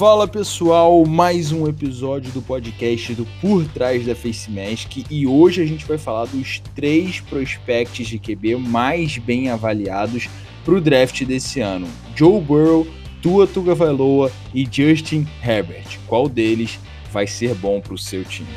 [0.00, 5.60] Fala pessoal, mais um episódio do podcast do Por Trás da Face Mask e hoje
[5.60, 10.26] a gente vai falar dos três prospects de QB mais bem avaliados
[10.64, 11.86] para o draft desse ano:
[12.16, 12.86] Joe Burrow,
[13.20, 15.98] Tua Tagovailoa e Justin Herbert.
[16.06, 16.78] Qual deles
[17.12, 18.48] vai ser bom para o seu time?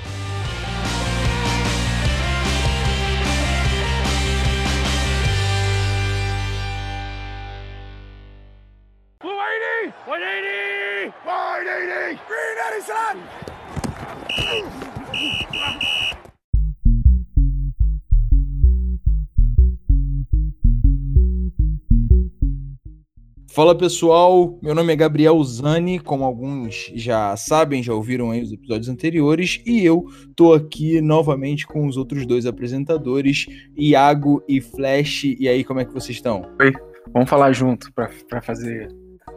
[23.53, 28.52] Fala pessoal, meu nome é Gabriel Zani, como alguns já sabem, já ouviram aí os
[28.52, 33.45] episódios anteriores, e eu tô aqui novamente com os outros dois apresentadores,
[33.77, 35.26] Iago e Flash.
[35.39, 36.49] E aí, como é que vocês estão?
[36.59, 36.73] Oi,
[37.13, 38.88] vamos falar junto para fazer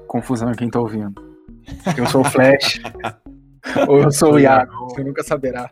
[0.08, 1.12] confusão em quem tá ouvindo.
[1.94, 2.80] Eu sou o Flash.
[3.86, 4.72] ou eu sou o Iago.
[4.88, 5.70] Você nunca saberá.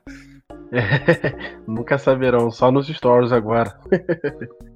[1.66, 3.74] nunca saberão, só nos stories agora.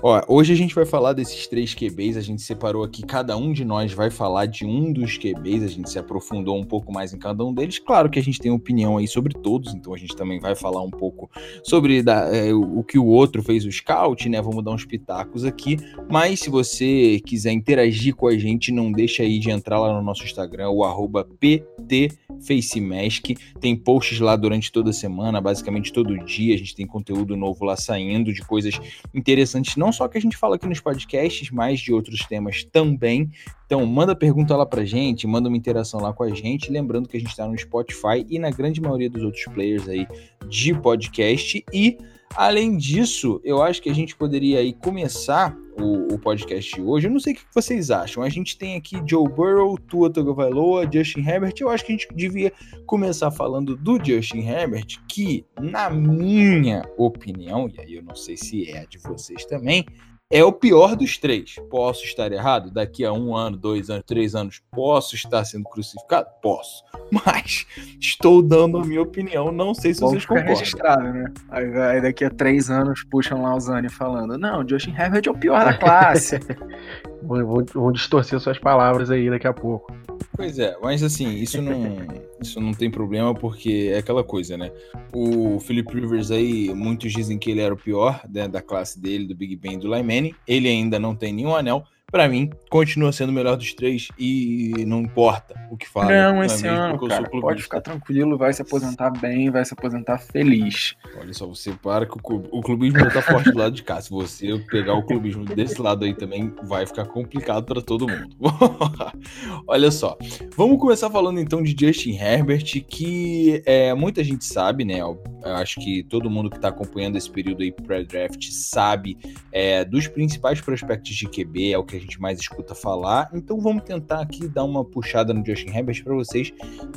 [0.00, 3.52] Ó, hoje a gente vai falar desses três QBs, a gente separou aqui, cada um
[3.52, 7.12] de nós vai falar de um dos QBs, a gente se aprofundou um pouco mais
[7.12, 7.80] em cada um deles.
[7.80, 10.82] Claro que a gente tem opinião aí sobre todos, então a gente também vai falar
[10.82, 11.28] um pouco
[11.64, 14.40] sobre da, é, o que o outro fez o scout, né?
[14.40, 15.76] Vamos dar uns pitacos aqui.
[16.08, 20.02] Mas se você quiser interagir com a gente, não deixa aí de entrar lá no
[20.02, 23.30] nosso Instagram, o arroba PTFacemask.
[23.60, 26.54] Tem posts lá durante toda a semana, basicamente todo dia.
[26.54, 28.78] A gente tem conteúdo novo lá saindo de coisas
[29.12, 32.62] interessantes, não não só que a gente fala aqui nos podcasts, mas de outros temas
[32.62, 33.30] também.
[33.64, 36.70] Então, manda pergunta lá pra gente, manda uma interação lá com a gente.
[36.70, 40.06] Lembrando que a gente está no Spotify e na grande maioria dos outros players aí
[40.46, 41.64] de podcast.
[41.72, 41.96] E,
[42.36, 47.06] além disso, eu acho que a gente poderia aí começar o, o, podcast de hoje.
[47.06, 48.22] Eu não sei o que vocês acham.
[48.22, 51.54] A gente tem aqui Joe Burrow, Tua Tagovailoa, Justin Herbert.
[51.60, 52.52] Eu acho que a gente devia
[52.86, 58.70] começar falando do Justin Herbert, que, na minha opinião, e aí eu não sei se
[58.70, 59.84] é a de vocês também,
[60.30, 61.56] é o pior dos três.
[61.70, 62.70] Posso estar errado?
[62.70, 66.28] Daqui a um ano, dois anos, três anos, posso estar sendo crucificado?
[66.42, 66.84] Posso.
[67.10, 67.66] Mas
[67.98, 69.50] estou dando a minha opinião.
[69.50, 70.54] Não sei se Bom, vocês concordam.
[70.54, 71.32] registrado, né?
[71.48, 75.30] Aí, aí, daqui a três anos puxam lá o Zani falando: Não, Justin Herbert é
[75.30, 76.38] o pior da classe.
[77.22, 79.90] vão, vão distorcer suas palavras aí daqui a pouco.
[80.34, 81.96] Pois é, mas assim, isso não,
[82.40, 84.70] isso não tem problema porque é aquela coisa, né?
[85.12, 89.26] O Philip Rivers aí, muitos dizem que ele era o pior né, da classe dele,
[89.26, 90.34] do Big Ben do Lyman.
[90.46, 94.72] Ele ainda não tem nenhum anel, para mim, continua sendo o melhor dos três e
[94.86, 96.06] não importa o que fala.
[96.10, 99.74] Não, não é esse ano, cara, pode ficar tranquilo, vai se aposentar bem, vai se
[99.74, 100.96] aposentar feliz.
[101.20, 104.00] Olha só, você para que o, clubismo tá forte do lado de cá.
[104.00, 108.36] Se você pegar o clubismo desse lado aí também, vai ficar complicado para todo mundo.
[109.68, 110.16] Olha só,
[110.56, 115.00] vamos começar falando então de Justin Herbert, que é, muita gente sabe, né?
[115.00, 119.18] Eu acho que todo mundo que tá acompanhando esse período aí pré-draft sabe
[119.52, 123.30] é, dos principais prospectos de QB, é o que a gente mais escuta falar.
[123.34, 126.52] Então vamos tentar aqui dar uma puxada no Justin Herbert para vocês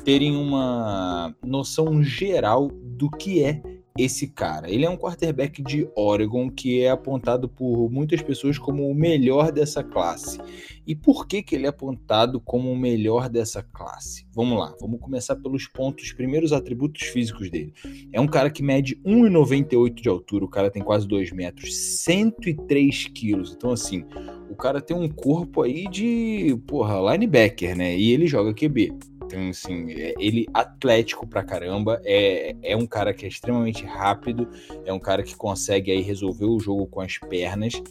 [0.05, 3.61] terem uma noção geral do que é
[3.97, 4.69] esse cara.
[4.69, 9.51] Ele é um quarterback de Oregon que é apontado por muitas pessoas como o melhor
[9.51, 10.39] dessa classe.
[10.87, 14.25] E por que, que ele é apontado como o melhor dessa classe?
[14.33, 17.73] Vamos lá, vamos começar pelos pontos, primeiros atributos físicos dele.
[18.11, 23.07] É um cara que mede 1,98 de altura, o cara tem quase 2 metros, 103
[23.07, 23.53] quilos.
[23.53, 24.05] Então, assim,
[24.49, 27.95] o cara tem um corpo aí de, porra, linebacker, né?
[27.97, 29.10] E ele joga QB.
[29.31, 34.49] Então, assim, é, ele atlético pra caramba, é, é um cara que é extremamente rápido,
[34.85, 37.81] é um cara que consegue aí resolver o jogo com as pernas.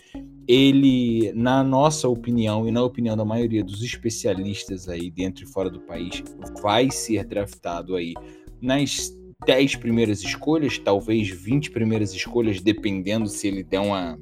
[0.46, 5.70] Ele, na nossa opinião e na opinião da maioria dos especialistas aí dentro e fora
[5.70, 6.22] do país,
[6.60, 8.14] vai ser draftado aí
[8.60, 14.18] nas 10 primeiras escolhas, talvez 20 primeiras escolhas, dependendo se ele der uma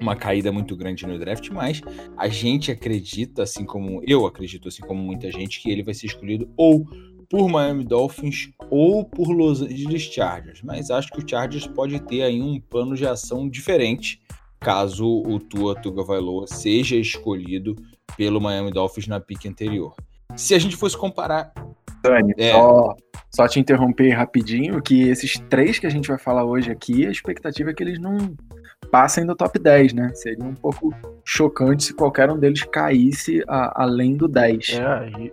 [0.00, 1.80] uma caída muito grande no draft, mas
[2.16, 6.06] a gente acredita, assim como eu acredito, assim como muita gente, que ele vai ser
[6.06, 6.86] escolhido ou
[7.28, 10.62] por Miami Dolphins ou por Los Angeles Chargers.
[10.62, 14.20] Mas acho que o Chargers pode ter aí um plano de ação diferente
[14.58, 17.74] caso o Tua Tagovailoa seja escolhido
[18.16, 19.94] pelo Miami Dolphins na pique anterior.
[20.36, 21.52] Se a gente fosse comparar
[22.02, 22.52] Dani, é.
[22.52, 22.94] só,
[23.30, 27.10] só te interromper rapidinho, que esses três que a gente vai falar hoje aqui, a
[27.10, 28.34] expectativa é que eles não
[28.90, 30.10] passem do top 10, né?
[30.14, 30.94] Seria um pouco
[31.24, 34.68] chocante se qualquer um deles caísse a, além do 10.
[34.70, 35.32] É, e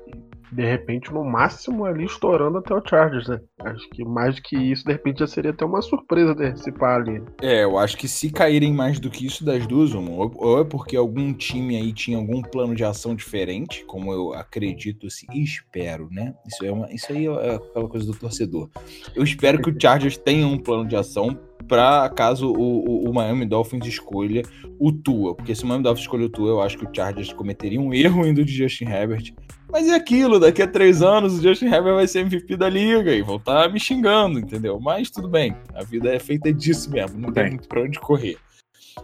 [0.52, 3.40] de repente, no máximo ali estourando até o Chargers, né?
[3.60, 7.02] Acho que mais do que isso, de repente, já seria até uma surpresa desse par
[7.02, 7.22] ali.
[7.42, 10.64] É, eu acho que se caírem mais do que isso das duas, uma, ou é
[10.64, 15.44] porque algum time aí tinha algum plano de ação diferente, como eu acredito assim, e
[15.44, 16.34] espero, né?
[16.48, 18.70] Isso, é uma, isso aí é aquela coisa do torcedor.
[19.16, 23.14] Eu espero que o Chargers tenha um plano de ação para caso o, o, o,
[23.14, 24.42] Miami Dolphins escolha
[24.80, 25.36] o Tua.
[25.36, 27.94] Porque se o Miami Dolphins escolher o Tua, eu acho que o Chargers cometeria um
[27.94, 29.34] erro indo de Justin Herbert.
[29.70, 33.14] Mas é aquilo, daqui a três anos o Justin Herbert vai ser MVP da liga
[33.14, 34.80] e vão estar tá me xingando, entendeu?
[34.80, 38.38] Mas tudo bem, a vida é feita disso mesmo, não tem muito pra onde correr.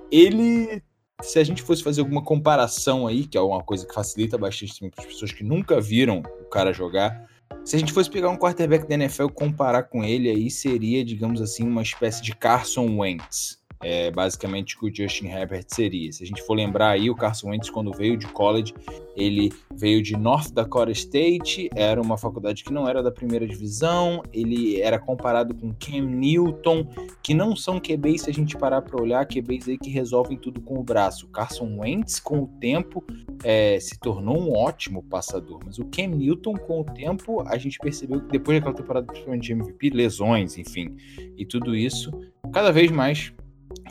[0.10, 0.82] Ele,
[1.22, 4.90] se a gente fosse fazer alguma comparação aí, que é uma coisa que facilita bastante
[4.90, 7.28] para as pessoas que nunca viram o cara jogar,
[7.64, 11.04] se a gente fosse pegar um quarterback da NFL e comparar com ele, aí seria,
[11.04, 16.12] digamos assim, uma espécie de Carson Wentz é basicamente o que o Justin Herbert seria.
[16.12, 18.74] Se a gente for lembrar aí, o Carson Wentz, quando veio de college,
[19.16, 24.24] ele veio de North Dakota State, era uma faculdade que não era da primeira divisão,
[24.32, 26.88] ele era comparado com Cam Newton,
[27.22, 30.62] que não são QBs, se a gente parar para olhar, QBs aí que resolvem tudo
[30.62, 31.26] com o braço.
[31.26, 33.04] O Carson Wentz, com o tempo,
[33.44, 37.78] é, se tornou um ótimo passador, mas o Cam Newton, com o tempo, a gente
[37.80, 40.96] percebeu que depois daquela temporada, principalmente de MVP, lesões, enfim,
[41.38, 42.12] e tudo isso,
[42.52, 43.34] cada vez mais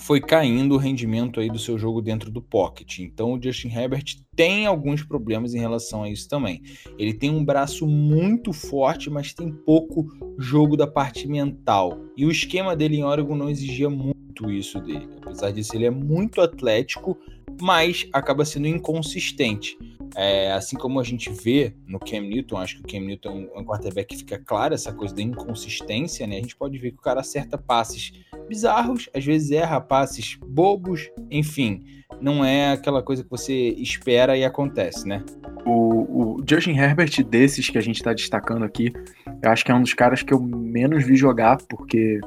[0.00, 2.98] foi caindo o rendimento aí do seu jogo dentro do pocket.
[2.98, 6.62] Então o Justin Herbert tem alguns problemas em relação a isso também.
[6.98, 10.06] Ele tem um braço muito forte, mas tem pouco
[10.38, 12.00] jogo da parte mental.
[12.16, 15.08] E o esquema dele em Oregon não exigia muito isso dele.
[15.22, 17.18] Apesar disso, ele é muito atlético,
[17.62, 19.78] mas acaba sendo inconsistente.
[20.16, 23.60] É, assim como a gente vê no Cam Newton, acho que o Cam Newton é
[23.60, 26.38] um quarterback que fica claro essa coisa da inconsistência, né?
[26.38, 28.12] A gente pode ver que o cara acerta passes
[28.48, 31.84] bizarros, às vezes erra passes bobos, enfim,
[32.20, 35.24] não é aquela coisa que você espera e acontece, né?
[35.64, 38.92] O, o Justin Herbert desses que a gente está destacando aqui,
[39.40, 42.20] eu acho que é um dos caras que eu menos vi jogar, porque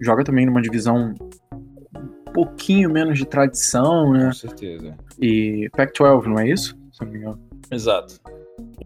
[0.00, 1.14] joga também numa divisão
[2.32, 4.26] pouquinho menos de tradição, né?
[4.26, 4.96] Com certeza.
[5.20, 6.76] E Pac-12, não é isso?
[6.92, 7.40] Se não me engano.
[7.70, 8.20] Exato.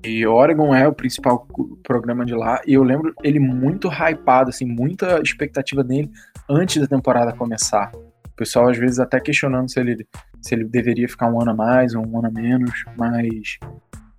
[0.04, 1.46] E Oregon é o principal
[1.82, 2.60] programa de lá.
[2.66, 6.10] E eu lembro ele muito hypado, assim, muita expectativa dele
[6.48, 7.90] antes da temporada começar.
[7.94, 10.06] O pessoal às vezes até questionando se ele,
[10.40, 12.84] se ele deveria ficar um ano a mais ou um ano a menos.
[12.96, 13.58] Mas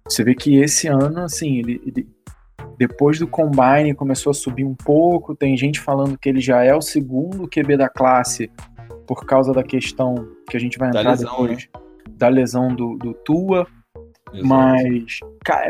[0.06, 2.07] você vê que esse ano, assim, ele, ele
[2.77, 5.35] depois do combine começou a subir um pouco.
[5.35, 8.51] Tem gente falando que ele já é o segundo QB da classe
[9.07, 11.81] por causa da questão que a gente vai entrar da lesão, depois né?
[12.09, 13.65] da lesão do, do Tua.
[14.33, 14.48] Exato.
[14.48, 15.19] Mas,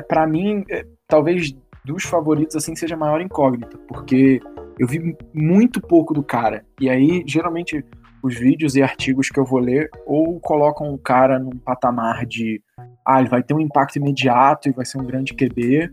[0.07, 1.55] para mim, é, talvez
[1.85, 4.41] dos favoritos assim seja a maior incógnita, porque
[4.79, 6.65] eu vi muito pouco do cara.
[6.81, 7.85] E aí, geralmente,
[8.21, 12.61] os vídeos e artigos que eu vou ler ou colocam o cara num patamar de
[13.05, 15.89] ah, ele vai ter um impacto imediato e vai ser um grande QB,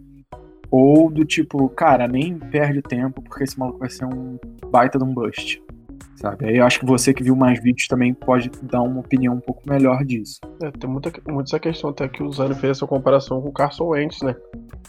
[0.69, 4.37] ou do tipo, cara, nem perde tempo porque esse maluco vai ser um
[4.71, 5.64] baita de um bust
[6.17, 6.47] sabe?
[6.47, 9.41] Aí eu acho que você que viu mais vídeos também pode dar uma opinião um
[9.41, 10.41] pouco melhor disso.
[10.63, 13.53] É, tem muita, muita essa questão até que o Zane fez essa comparação com o
[13.53, 14.35] Carson Wentz, né?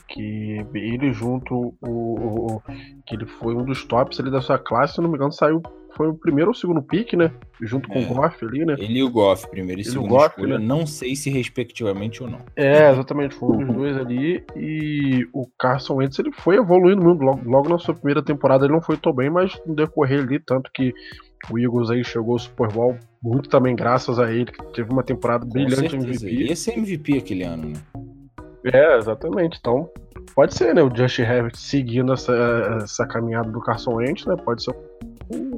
[0.07, 2.61] Que ele junto o, o,
[3.05, 5.61] que ele foi um dos tops ali da sua classe, se não me engano, saiu
[5.95, 7.31] foi o primeiro ou segundo pick, né?
[7.61, 8.75] Junto com é, o Goff ali, né?
[8.77, 10.59] Ele e o Goff, primeiro e ele segundo Goff, escolha.
[10.59, 10.65] Né?
[10.65, 12.39] Não sei se respectivamente ou não.
[12.55, 13.35] É, exatamente.
[13.35, 14.43] Foi um dos dois ali.
[14.55, 17.23] E o Carson Wentz, ele foi evoluindo muito.
[17.23, 20.39] Logo, logo na sua primeira temporada ele não foi tão bem, mas no decorrer ali,
[20.39, 20.93] tanto que
[21.49, 25.03] o Eagles aí chegou ao Super Bowl muito também graças a ele, que teve uma
[25.03, 26.27] temporada Com brilhante certeza.
[26.27, 26.51] MVP.
[26.51, 27.79] Esse é MVP aquele ano, né?
[28.65, 29.57] É, exatamente.
[29.59, 29.89] Então,
[30.35, 30.83] pode ser, né?
[30.83, 32.33] O Justin Herbert seguindo essa,
[32.83, 34.35] essa caminhada do Carson Wentz, né?
[34.35, 34.75] Pode ser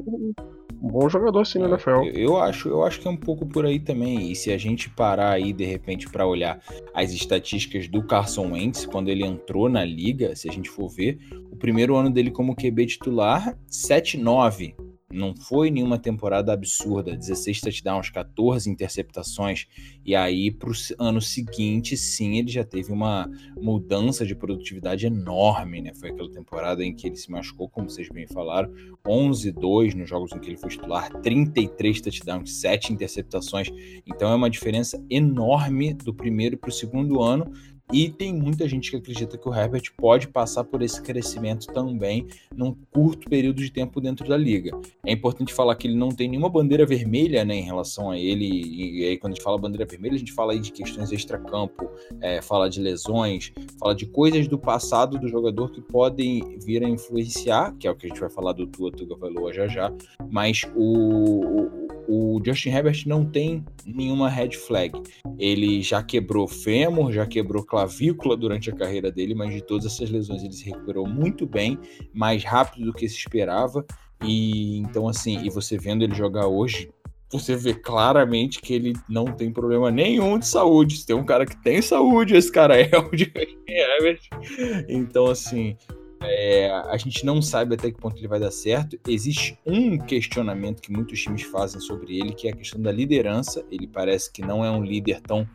[0.07, 0.33] um,
[0.81, 1.89] um bom jogador assim na NFL.
[1.89, 4.31] Eu, eu acho, eu acho que é um pouco por aí também.
[4.31, 6.59] E se a gente parar aí de repente para olhar
[6.93, 11.17] as estatísticas do Carson Wentz quando ele entrou na liga, se a gente for ver,
[11.51, 14.75] o primeiro ano dele como QB titular, 7-9
[15.17, 19.65] não foi nenhuma temporada absurda, 16 touchdowns, 14 interceptações,
[20.05, 25.81] e aí para o ano seguinte, sim, ele já teve uma mudança de produtividade enorme,
[25.81, 25.93] né?
[25.95, 28.71] Foi aquela temporada em que ele se machucou, como vocês bem falaram,
[29.05, 33.69] 11-2 nos jogos em que ele foi titular, 33 touchdowns, 7 interceptações,
[34.05, 37.51] então é uma diferença enorme do primeiro para o segundo ano,
[37.91, 42.27] e tem muita gente que acredita que o Herbert pode passar por esse crescimento também
[42.53, 44.77] num curto período de tempo dentro da liga.
[45.06, 48.46] É importante falar que ele não tem nenhuma bandeira vermelha né, em relação a ele.
[48.46, 51.89] E aí, quando a gente fala bandeira vermelha, a gente fala aí de questões extra-campo,
[52.22, 56.89] é, fala de lesões, fala de coisas do passado do jogador que podem vir a
[56.89, 59.94] influenciar, que é o que a gente vai falar do Tua Tuga Valoa já já.
[60.29, 61.70] Mas o,
[62.08, 65.01] o Justin Herbert não tem nenhuma red flag.
[65.38, 70.10] Ele já quebrou fêmur, já quebrou clavícula durante a carreira dele, mas de todas essas
[70.10, 71.77] lesões ele se recuperou muito bem,
[72.12, 73.86] mais rápido do que se esperava.
[74.24, 76.89] E então, assim, e você vendo ele jogar hoje,
[77.31, 80.98] você vê claramente que ele não tem problema nenhum de saúde.
[80.98, 83.57] Se tem um cara que tem saúde, esse cara é o Justin.
[84.89, 85.77] Então, assim,
[86.24, 88.98] é, a gente não sabe até que ponto ele vai dar certo.
[89.07, 93.63] Existe um questionamento que muitos times fazem sobre ele, que é a questão da liderança.
[93.69, 95.48] Ele parece que não é um líder tão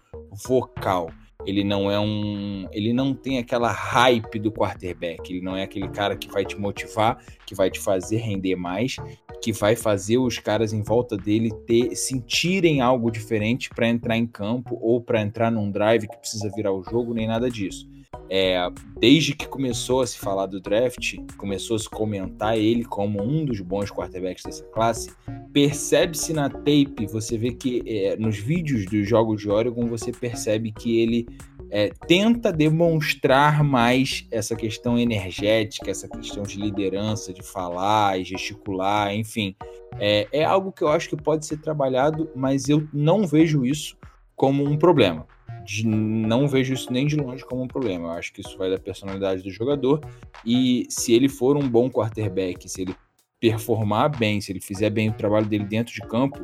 [0.47, 1.11] vocal.
[1.47, 2.69] Ele não é um.
[2.73, 5.33] Ele não tem aquela hype do quarterback.
[5.33, 8.97] Ele não é aquele cara que vai te motivar, que vai te fazer render mais,
[9.43, 14.27] que vai fazer os caras em volta dele ter sentirem algo diferente para entrar em
[14.27, 17.92] campo ou para entrar num drive que precisa virar o jogo, nem nada disso.
[18.35, 18.57] É,
[18.99, 23.45] desde que começou a se falar do draft, começou a se comentar ele como um
[23.45, 25.11] dos bons quarterbacks dessa classe,
[25.53, 30.73] percebe-se na tape, você vê que é, nos vídeos dos jogos de Oregon, você percebe
[30.73, 31.27] que ele
[31.69, 39.15] é, tenta demonstrar mais essa questão energética, essa questão de liderança, de falar e gesticular,
[39.15, 39.55] enfim.
[40.01, 43.95] É, é algo que eu acho que pode ser trabalhado, mas eu não vejo isso
[44.35, 45.27] como um problema
[45.65, 48.09] de, não vejo isso nem de longe como um problema.
[48.09, 50.01] Eu acho que isso vai da personalidade do jogador.
[50.45, 52.95] E se ele for um bom quarterback, se ele
[53.41, 56.39] performar bem, se ele fizer bem o trabalho dele dentro de campo,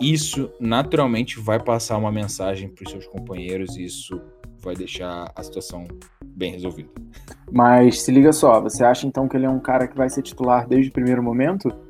[0.00, 4.20] isso naturalmente vai passar uma mensagem para os seus companheiros e isso
[4.58, 5.86] vai deixar a situação
[6.24, 6.90] bem resolvida.
[7.50, 10.22] Mas se liga só, você acha então que ele é um cara que vai ser
[10.22, 11.85] titular desde o primeiro momento?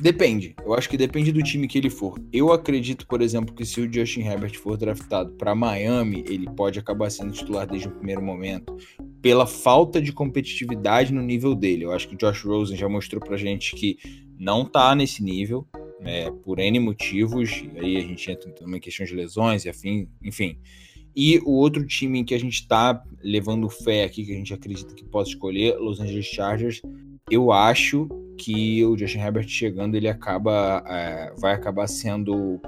[0.00, 0.54] Depende.
[0.64, 2.20] Eu acho que depende do time que ele for.
[2.32, 6.78] Eu acredito, por exemplo, que se o Justin Herbert for draftado para Miami, ele pode
[6.78, 8.76] acabar sendo titular desde o primeiro momento,
[9.20, 11.84] pela falta de competitividade no nível dele.
[11.84, 13.98] Eu acho que o Josh Rosen já mostrou pra gente que
[14.38, 15.66] não tá nesse nível,
[16.00, 17.64] né, por N motivos.
[17.74, 20.58] E aí a gente entra também em questão de lesões e afim, enfim.
[21.16, 24.94] E o outro time que a gente está levando fé aqui, que a gente acredita
[24.94, 26.80] que possa escolher, Los Angeles Chargers,
[27.28, 30.82] eu acho que o Justin Herbert chegando, ele acaba.
[30.86, 32.60] É, vai acabar sendo.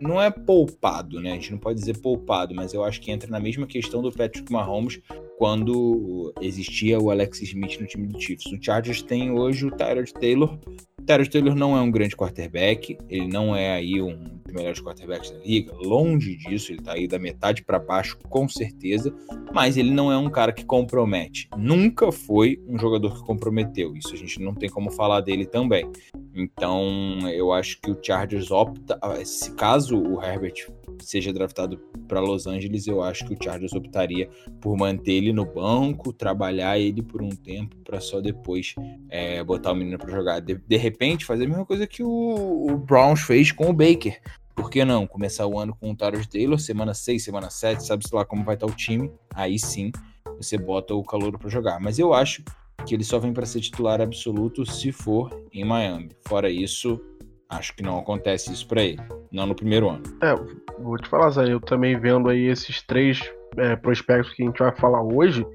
[0.00, 1.32] Não é poupado, né?
[1.32, 4.12] A gente não pode dizer poupado, mas eu acho que entra na mesma questão do
[4.12, 5.00] Patrick Mahomes
[5.38, 8.52] quando existia o Alex Smith no time do Chiefs.
[8.52, 10.58] O Chargers tem hoje o Tyrod Taylor.
[11.00, 15.30] O Tyrod Taylor não é um grande quarterback, ele não é aí um melhores quarterbacks
[15.30, 19.12] da liga, longe disso, ele tá aí da metade para baixo com certeza,
[19.52, 21.48] mas ele não é um cara que compromete.
[21.56, 25.90] Nunca foi um jogador que comprometeu, isso a gente não tem como falar dele também.
[26.34, 30.66] Então, eu acho que o Chargers opta, se caso o Herbert
[31.00, 34.28] seja draftado para Los Angeles, eu acho que o Chargers optaria
[34.60, 38.74] por manter ele no banco, trabalhar ele por um tempo para só depois
[39.08, 40.40] é, botar o menino para jogar.
[40.40, 44.20] De, de, repente, fazer a mesma coisa que o, o, Browns fez com o Baker.
[44.54, 45.06] Por que não?
[45.06, 48.54] Começar o ano com o Tyrus Taylor, semana 6, semana 7, sabe-se lá como vai
[48.54, 49.10] estar o time.
[49.34, 49.90] Aí sim,
[50.36, 51.80] você bota o calor para jogar.
[51.80, 52.42] Mas eu acho
[52.86, 56.10] que ele só vem para ser titular absoluto se for em Miami.
[56.26, 57.00] Fora isso,
[57.48, 59.02] acho que não acontece isso para ele.
[59.32, 60.02] Não no primeiro ano.
[60.22, 60.34] É,
[60.80, 63.20] vou te falar, Zé, eu também vendo aí esses três
[63.56, 65.46] é, prospectos que a gente vai falar hoje,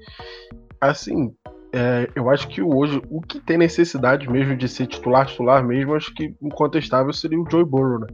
[0.80, 1.32] assim,
[1.72, 5.94] é, eu acho que hoje o que tem necessidade mesmo de ser titular, titular mesmo,
[5.94, 8.06] acho que incontestável seria o Joey Burrow, né?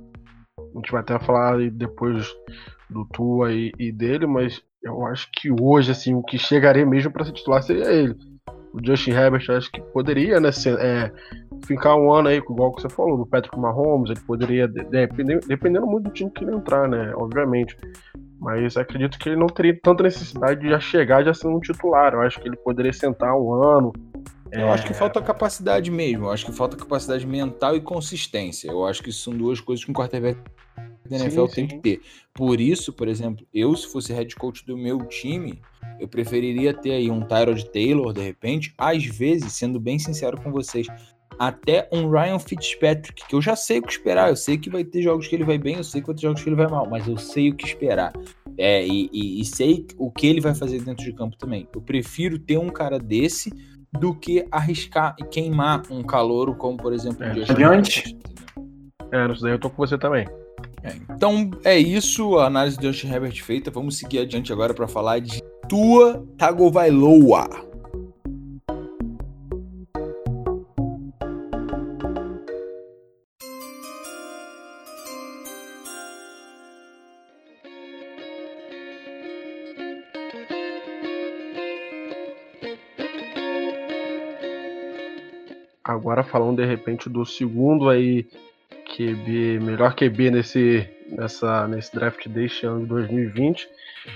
[0.74, 2.34] A gente vai até falar depois
[2.88, 7.10] do Tua e, e dele, mas eu acho que hoje, assim, o que chegaria mesmo
[7.10, 8.14] para ser titular seria ele.
[8.72, 11.10] O Justin Herbert, acho que poderia, né, ser, é,
[11.66, 15.86] ficar um ano aí, igual que você falou, do Patrick Mahomes, ele poderia, dependendo, dependendo
[15.86, 17.76] muito do time que ele entrar, né, obviamente.
[18.38, 22.12] Mas acredito que ele não teria tanta necessidade de já chegar já sendo um titular.
[22.12, 23.92] Eu acho que ele poderia sentar um ano.
[24.52, 24.70] Eu é...
[24.72, 26.26] acho que falta capacidade mesmo.
[26.26, 28.70] Eu acho que falta capacidade mental e consistência.
[28.70, 30.38] Eu acho que são duas coisas que um quarterback
[31.08, 31.76] da NFL sim, tem sim.
[31.76, 32.00] que ter.
[32.34, 35.60] Por isso, por exemplo, eu, se fosse head coach do meu time,
[35.98, 38.74] eu preferiria ter aí um Tyrod Taylor, de repente.
[38.76, 40.86] Às vezes, sendo bem sincero com vocês,
[41.38, 44.28] até um Ryan Fitzpatrick, que eu já sei o que esperar.
[44.28, 46.22] Eu sei que vai ter jogos que ele vai bem, eu sei que vai ter
[46.22, 48.12] jogos que ele vai mal, mas eu sei o que esperar.
[48.58, 51.68] É, e, e, e sei o que ele vai fazer dentro de campo também.
[51.74, 53.52] Eu prefiro ter um cara desse
[53.98, 58.16] do que arriscar e queimar um calouro, como por exemplo é, o Adiante.
[59.12, 60.26] É, isso daí eu tô com você também.
[60.82, 63.70] É, então é isso, a análise do Justin Herbert feita.
[63.70, 67.66] Vamos seguir adiante agora para falar de Tua Tagovailoa.
[85.82, 88.26] Agora falando de repente do segundo aí
[88.94, 93.68] QB, melhor QB nesse, nessa, nesse draft deste ano de 2020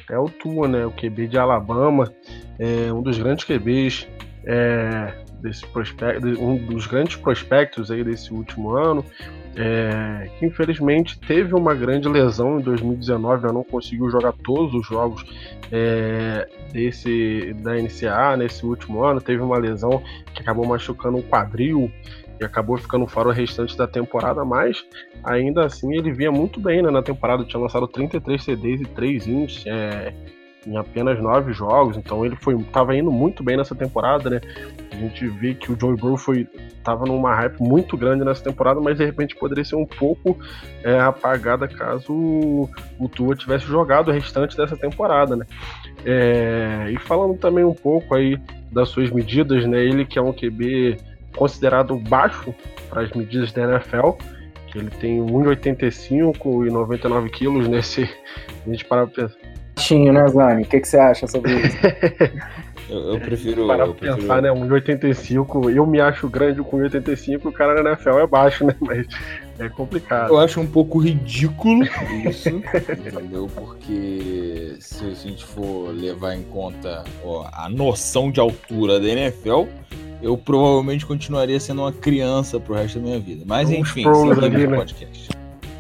[0.09, 0.87] é o Tua, né?
[0.87, 2.12] O QB de Alabama,
[2.59, 4.07] é um dos grandes QBs
[4.45, 9.05] é, desse prospecto, um dos grandes prospectos aí desse último ano,
[9.57, 15.25] é, que infelizmente teve uma grande lesão em 2019, não conseguiu jogar todos os jogos
[15.73, 21.91] é, desse da NCAA nesse último ano, teve uma lesão que acabou machucando o quadril
[22.40, 24.82] e acabou ficando fora o restante da temporada, mas
[25.23, 29.26] ainda assim ele vinha muito bem né, na temporada, tinha lançado 33 CDs e 3
[29.26, 30.14] ins é,
[30.66, 34.40] em apenas 9 jogos, então ele foi estava indo muito bem nessa temporada, né?
[34.92, 36.47] A gente vê que o Joey Burrow foi
[36.82, 40.38] tava numa hype muito grande nessa temporada, mas de repente poderia ser um pouco
[40.82, 45.47] é, apagada caso o Tua tivesse jogado o restante dessa temporada, né?
[46.04, 48.38] É, e falando também um pouco aí
[48.70, 49.82] das suas medidas, né?
[49.82, 51.10] Ele que é um QB
[51.40, 52.54] considerado baixo
[52.90, 54.11] para as medidas da NFL,
[54.66, 58.02] que ele tem 1,85 e 99 quilos nesse.
[58.66, 59.35] A gente para pensar.
[59.75, 60.64] Baixinho, né, Zani?
[60.64, 61.78] O que, que você acha sobre isso?
[62.90, 63.66] eu, eu, prefiro.
[63.66, 64.42] Para eu pensar, prefiro...
[64.42, 64.50] né?
[64.50, 65.75] 1,85.
[65.75, 68.76] Eu me acho grande com 1,85, o cara na NFL é baixo, né?
[68.78, 69.06] Mas
[69.59, 70.28] é complicado.
[70.28, 71.85] Eu acho um pouco ridículo
[72.28, 72.50] isso,
[73.09, 73.49] entendeu?
[73.54, 79.64] Porque se a gente for levar em conta ó, a noção de altura da NFL
[80.23, 83.45] eu provavelmente continuaria sendo uma criança pro resto da minha vida.
[83.47, 84.77] Mas enfim, isso é né?
[84.77, 85.29] podcast.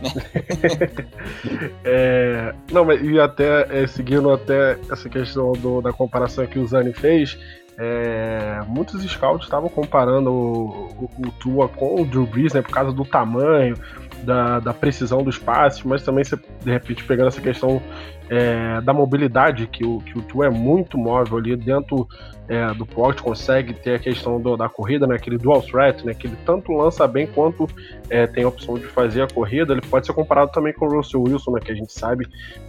[1.84, 6.66] é, não, mas e até é, seguindo até essa questão do, da comparação que o
[6.66, 7.38] Zani fez,
[7.78, 12.72] é, muitos scouts estavam comparando o, o, o, Tua com o Drew Brees, né, por
[12.72, 13.74] causa do tamanho,
[14.22, 17.82] da, da precisão dos passes, mas também você, de repente, pegando essa questão
[18.30, 22.08] é, da mobilidade, que o, que o Tua é muito móvel ali dentro
[22.48, 26.14] é, do pocket, consegue ter a questão do, da corrida, né, aquele dual threat, né,
[26.14, 27.68] que ele tanto lança bem quanto
[28.08, 29.72] é, tem a opção de fazer a corrida.
[29.72, 32.26] Ele pode ser comparado também com o Russell Wilson, né, que a gente sabe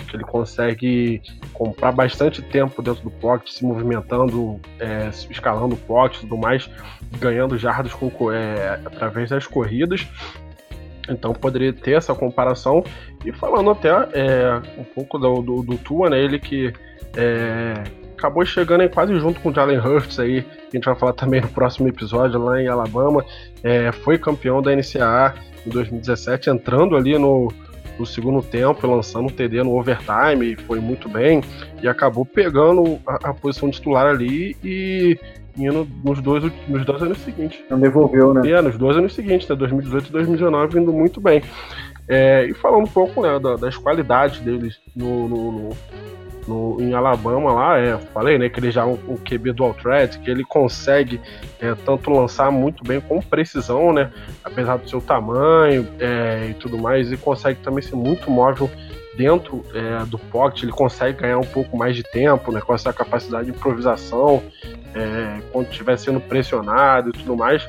[0.08, 1.22] que ele consegue
[1.54, 6.68] comprar bastante tempo dentro do pocket, se movimentando, é, escalando o pocket e tudo mais,
[7.20, 10.08] ganhando jardas com, é, através das corridas.
[11.12, 12.84] Então poderia ter essa comparação.
[13.26, 16.20] E falando até é, um pouco do, do, do Tua, né?
[16.20, 16.74] Ele que
[17.16, 17.84] é,
[18.18, 21.14] acabou chegando aí quase junto com o Jalen Hurts aí, que a gente vai falar
[21.14, 23.26] também no próximo episódio lá em Alabama.
[23.64, 25.36] É, foi campeão da NCAA
[25.66, 27.52] em 2017, entrando ali no,
[27.98, 31.42] no segundo tempo, lançando um TD no overtime, foi muito bem,
[31.82, 35.18] e acabou pegando a, a posição titular ali e
[35.58, 37.60] indo nos dois, nos dois anos seguintes.
[37.70, 38.50] Não devolveu, né?
[38.50, 41.42] É, nos dois anos seguintes, né, 2018 e 2019, indo muito bem.
[42.08, 45.70] É, e falando um pouco né, das qualidades deles no, no, no,
[46.48, 49.74] no, em Alabama lá, é, falei, né, que ele já é um, um QB dual
[49.74, 51.22] threat, que ele consegue
[51.60, 54.12] é, tanto lançar muito bem com precisão, né,
[54.44, 58.70] apesar do seu tamanho é, e tudo mais, e consegue também ser muito móvel
[59.16, 62.92] dentro é, do pocket, ele consegue ganhar um pouco mais de tempo, né, com essa
[62.92, 64.42] capacidade de improvisação,
[64.96, 67.68] é, quando estiver sendo pressionado e tudo mais.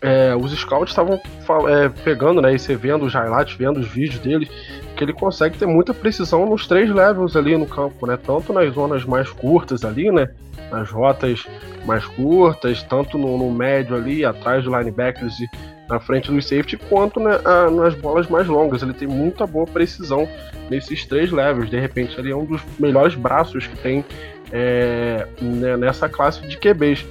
[0.00, 1.20] É, os scouts estavam
[1.68, 4.48] é, pegando, né, e você vendo os highlights, vendo os vídeos dele,
[4.94, 8.72] que ele consegue ter muita precisão nos três levels ali no campo, né, tanto nas
[8.74, 10.28] zonas mais curtas ali, né,
[10.70, 11.46] nas rotas
[11.86, 15.48] mais curtas, tanto no, no médio ali, atrás do linebackers e
[15.88, 18.82] na frente do safety, quanto na, a, nas bolas mais longas.
[18.82, 20.28] Ele tem muita boa precisão
[20.68, 21.70] nesses três levels.
[21.70, 24.04] De repente, ele é um dos melhores braços que tem
[24.52, 27.04] é, né, nessa classe de QBs.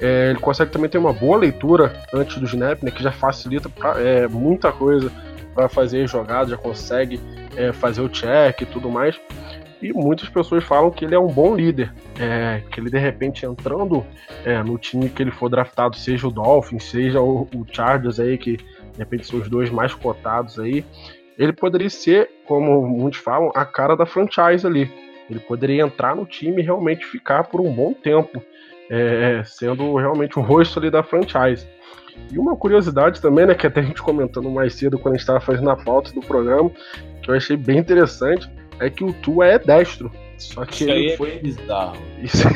[0.00, 3.68] É, ele consegue também ter uma boa leitura antes do snap, né, que já facilita
[3.68, 5.12] pra, é, muita coisa
[5.54, 7.20] para fazer jogada, já consegue
[7.56, 9.20] é, fazer o check e tudo mais.
[9.82, 13.46] E muitas pessoas falam que ele é um bom líder, é, que ele de repente
[13.46, 14.04] entrando
[14.44, 18.36] é, no time que ele for draftado, seja o Dolphins, seja o, o, Chargers aí,
[18.36, 20.84] que de repente são os dois mais cotados aí,
[21.38, 24.90] ele poderia ser, como muitos falam, a cara da franchise ali.
[25.30, 28.42] Ele poderia entrar no time e realmente ficar por um bom tempo,
[28.90, 31.66] é, sendo realmente o rosto ali da franchise.
[32.30, 35.22] E uma curiosidade também, né, que até a gente comentando mais cedo quando a gente
[35.22, 36.70] estava fazendo a pauta do programa,
[37.22, 40.10] que eu achei bem interessante, é que o Tua é destro.
[40.36, 41.96] Só que isso ele é foi bizarro.
[42.22, 42.48] Isso,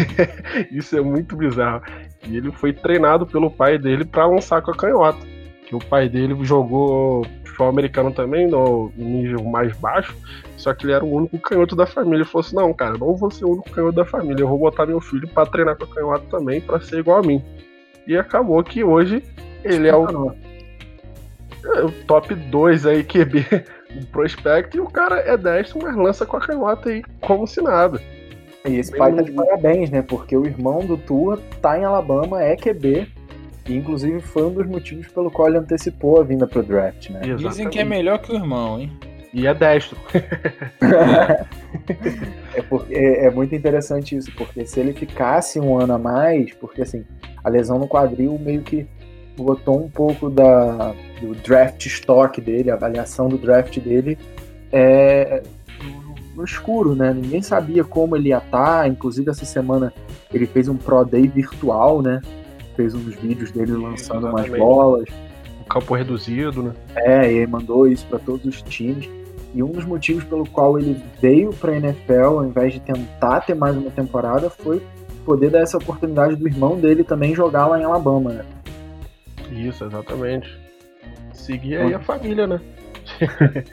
[0.72, 1.82] isso é muito bizarro.
[2.26, 5.18] E ele foi treinado pelo pai dele para lançar com a canhota.
[5.66, 10.14] Que o pai dele jogou futebol americano também no nível mais baixo,
[10.56, 12.18] só que ele era o único canhoto da família.
[12.18, 14.58] Ele falou assim: "Não, cara, não vou ser o único canhoto da família, eu vou
[14.58, 17.42] botar meu filho para treinar com a canhota também para ser igual a mim".
[18.06, 19.22] E acabou que hoje
[19.62, 20.34] ele é o,
[21.64, 23.46] é o top 2 aí QB
[23.96, 27.62] um prospecto e o cara é destro, mas lança com a canhota aí como se
[27.62, 28.00] nada.
[28.66, 30.02] E esse pai tá de parabéns, né?
[30.02, 33.06] Porque o irmão do Tua tá em Alabama, é QB.
[33.66, 37.20] E, inclusive, foi um dos motivos pelo qual ele antecipou a vinda pro draft, né?
[37.20, 37.48] Exatamente.
[37.48, 38.92] Dizem que é melhor que o irmão, hein?
[39.32, 39.96] E é destro.
[42.54, 46.52] é, porque, é, é, muito interessante isso, porque se ele ficasse um ano a mais,
[46.54, 47.04] porque assim,
[47.42, 48.86] a lesão no quadril meio que
[49.36, 54.16] botou um pouco da, do draft stock dele, a avaliação do draft dele
[54.70, 55.42] é,
[56.34, 57.12] no escuro, né?
[57.12, 58.82] Ninguém sabia como ele ia estar.
[58.82, 58.88] Tá.
[58.88, 59.92] Inclusive, essa semana
[60.32, 62.20] ele fez um Pro Day virtual, né?
[62.76, 65.08] Fez uns vídeos dele lançando umas bolas.
[65.60, 66.72] Um campo reduzido, né?
[66.96, 69.08] É, e mandou isso para todos os times.
[69.54, 73.40] E um dos motivos pelo qual ele veio para a NFL, ao invés de tentar
[73.42, 74.82] ter mais uma temporada, foi
[75.24, 78.44] poder dar essa oportunidade do irmão dele também jogar lá em Alabama, né?
[79.52, 80.58] Isso, exatamente.
[81.32, 82.60] Seguir aí a família, né?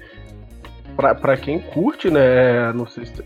[0.96, 2.72] pra, pra quem curte, né?
[2.74, 3.24] Não sei se,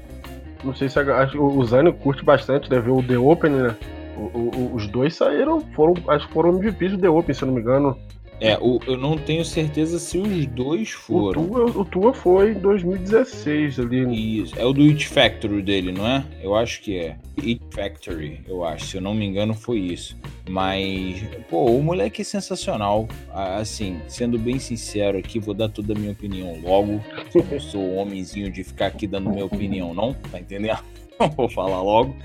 [0.63, 2.79] não sei se a, o Zânio curte bastante, né?
[2.79, 3.75] Ver o The Open, né?
[4.15, 7.47] O, o, os dois saíram, foram, acho que foram MVPs do The Open, se eu
[7.47, 7.97] não me engano.
[8.39, 11.43] É, o, eu não tenho certeza se os dois foram.
[11.43, 14.41] O Tua, o Tua foi em 2016 ali.
[14.41, 16.23] Isso, é o do It Factory dele, não é?
[16.41, 17.17] Eu acho que é.
[17.37, 18.87] It Factory, eu acho.
[18.87, 20.17] Se eu não me engano, foi isso.
[20.49, 23.07] Mas, pô, o moleque é sensacional.
[23.31, 27.01] Assim, sendo bem sincero aqui, vou dar toda a minha opinião logo.
[27.33, 30.79] Eu não sou o homenzinho de ficar aqui dando minha opinião, não, tá entendendo?
[31.37, 32.15] vou falar logo.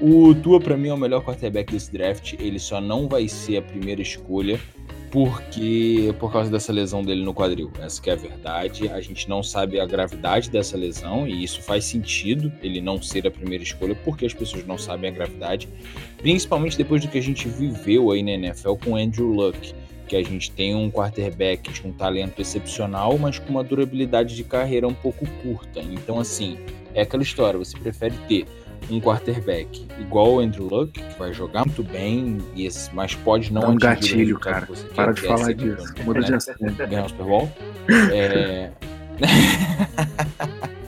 [0.00, 2.34] O Tua, para mim, é o melhor quarterback desse draft.
[2.38, 4.58] Ele só não vai ser a primeira escolha
[5.10, 7.70] porque por causa dessa lesão dele no quadril.
[7.80, 8.88] Essa é a verdade.
[8.88, 13.26] A gente não sabe a gravidade dessa lesão e isso faz sentido ele não ser
[13.26, 15.68] a primeira escolha porque as pessoas não sabem a gravidade,
[16.18, 19.74] principalmente depois do que a gente viveu aí na NFL com Andrew Luck,
[20.06, 24.44] que a gente tem um quarterback de um talento excepcional, mas com uma durabilidade de
[24.44, 25.80] carreira um pouco curta.
[25.80, 26.56] Então assim,
[26.94, 28.46] é aquela história, você prefere ter
[28.88, 32.38] um quarterback igual o Andrew Luck, que vai jogar muito bem,
[32.92, 34.68] mas pode não Dá um gatilho, cara.
[34.94, 35.92] Para de falar disso.
[36.04, 36.74] Muda de assunto.
[36.88, 37.52] Ganhar o Super Bowl.
[38.12, 38.70] é...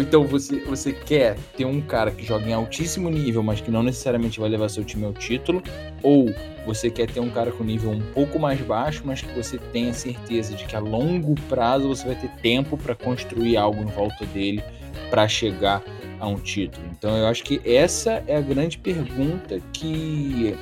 [0.00, 3.82] então você, você quer ter um cara que joga em altíssimo nível, mas que não
[3.82, 5.62] necessariamente vai levar seu time ao título,
[6.02, 6.34] ou
[6.66, 9.92] você quer ter um cara com nível um pouco mais baixo, mas que você tenha
[9.92, 14.26] certeza de que a longo prazo você vai ter tempo para construir algo em volta
[14.26, 14.62] dele
[15.10, 15.82] para chegar
[16.20, 16.84] a um título.
[16.96, 20.54] Então eu acho que essa é a grande pergunta que,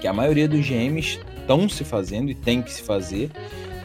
[0.00, 3.30] que a maioria dos GMs estão se fazendo e tem que se fazer.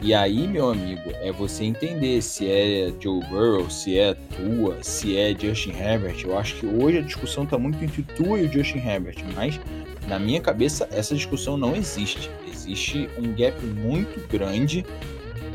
[0.02, 5.16] E aí, meu amigo, é você entender se é Joe Burrow, se é Tua, se
[5.16, 6.16] é Justin Herbert.
[6.24, 9.58] Eu acho que hoje a discussão está muito entre Tua e o Justin Herbert, mas
[10.06, 12.30] na minha cabeça essa discussão não existe.
[12.46, 14.84] Existe um gap muito grande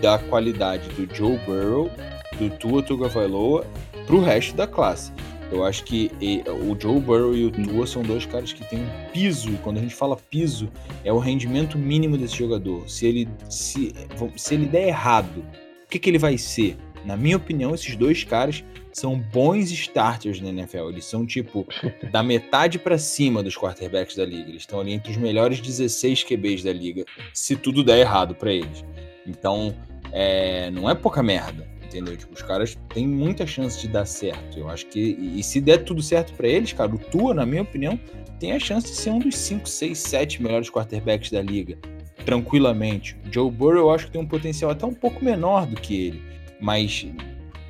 [0.01, 1.91] da qualidade do Joe Burrow,
[2.39, 3.67] do Tua Tagovailoa
[4.07, 5.11] para o resto da classe.
[5.51, 6.11] Eu acho que
[6.47, 9.77] o Joe Burrow e o Tua são dois caras que têm um piso, e quando
[9.77, 10.69] a gente fala piso,
[11.03, 12.87] é o rendimento mínimo desse jogador.
[12.87, 13.93] Se ele, se,
[14.35, 15.43] se ele der errado,
[15.83, 16.77] o que, que ele vai ser?
[17.03, 20.89] Na minha opinião, esses dois caras são bons starters na NFL.
[20.89, 21.65] Eles são, tipo,
[22.11, 24.49] da metade para cima dos quarterbacks da liga.
[24.49, 28.51] Eles estão ali entre os melhores 16 QBs da liga, se tudo der errado para
[28.51, 28.85] eles.
[29.25, 29.75] Então,
[30.11, 32.15] é, não é pouca merda entendeu?
[32.15, 34.57] Tipo, os caras têm muita chance de dar certo.
[34.57, 34.99] Eu acho que.
[34.99, 37.99] E se der tudo certo para eles, cara, o Tua, na minha opinião,
[38.39, 41.77] tem a chance de ser um dos 5, 6, 7 melhores quarterbacks da liga.
[42.25, 43.17] Tranquilamente.
[43.25, 46.07] O Joe Burrow eu acho que tem um potencial até um pouco menor do que
[46.07, 46.21] ele.
[46.61, 47.07] Mas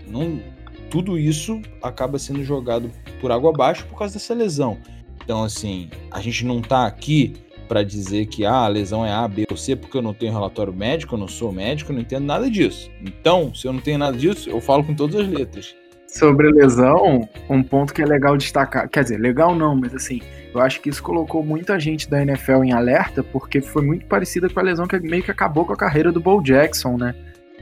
[0.08, 0.42] não,
[0.90, 4.78] tudo isso acaba sendo jogado por água abaixo por causa dessa lesão.
[5.24, 7.34] Então, assim, a gente não tá aqui
[7.70, 10.34] para dizer que ah, a lesão é A, B ou C, porque eu não tenho
[10.34, 12.90] relatório médico, eu não sou médico, eu não entendo nada disso.
[13.00, 15.76] Então, se eu não tenho nada disso, eu falo com todas as letras.
[16.08, 20.20] Sobre lesão, um ponto que é legal destacar, quer dizer, legal não, mas assim,
[20.52, 24.50] eu acho que isso colocou muita gente da NFL em alerta, porque foi muito parecida
[24.50, 27.14] com a lesão que meio que acabou com a carreira do Bo Jackson, né?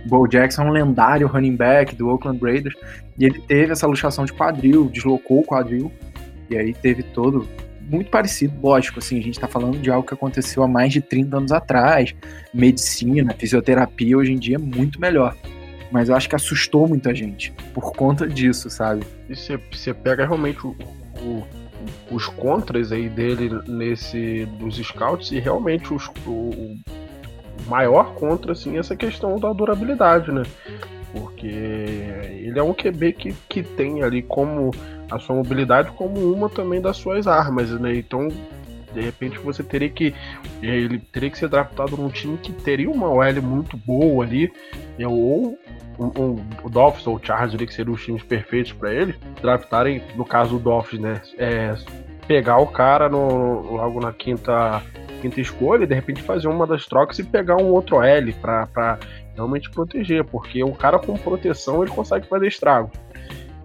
[0.05, 2.75] Bo Jackson é um lendário running back do Oakland Raiders,
[3.19, 5.91] e ele teve essa luxação de quadril, deslocou o quadril,
[6.49, 7.45] e aí teve todo
[7.89, 11.01] muito parecido, lógico, assim, a gente está falando de algo que aconteceu há mais de
[11.01, 12.13] 30 anos atrás.
[12.53, 15.35] Medicina, fisioterapia hoje em dia é muito melhor.
[15.91, 19.05] Mas eu acho que assustou muita gente por conta disso, sabe?
[19.29, 20.75] E você pega realmente o,
[21.21, 21.47] o,
[22.11, 26.77] os contras aí dele nesse dos scouts e realmente os, o, o
[27.67, 30.43] maior contra, assim, é essa questão da durabilidade, né?
[31.13, 34.71] Porque ele é um QB que, que tem ali como
[35.09, 37.95] a sua mobilidade como uma também das suas armas, né?
[37.95, 38.27] Então,
[38.93, 40.13] de repente você teria que
[40.61, 44.51] ele teria que ser draftado num time que teria uma OL muito boa ali,
[45.05, 45.57] ou
[45.99, 49.15] um, um, o Dolphins ou o Chargers ali, que seriam os times perfeitos para ele,
[49.41, 51.21] draftarem, no caso do Dolphins, né?
[51.37, 51.75] É,
[52.27, 54.83] pegar o cara no, logo na quinta
[55.21, 58.99] quinta escolha e de repente fazer uma das trocas e pegar um outro L para
[59.37, 62.91] realmente proteger, porque o cara com proteção ele consegue fazer estrago.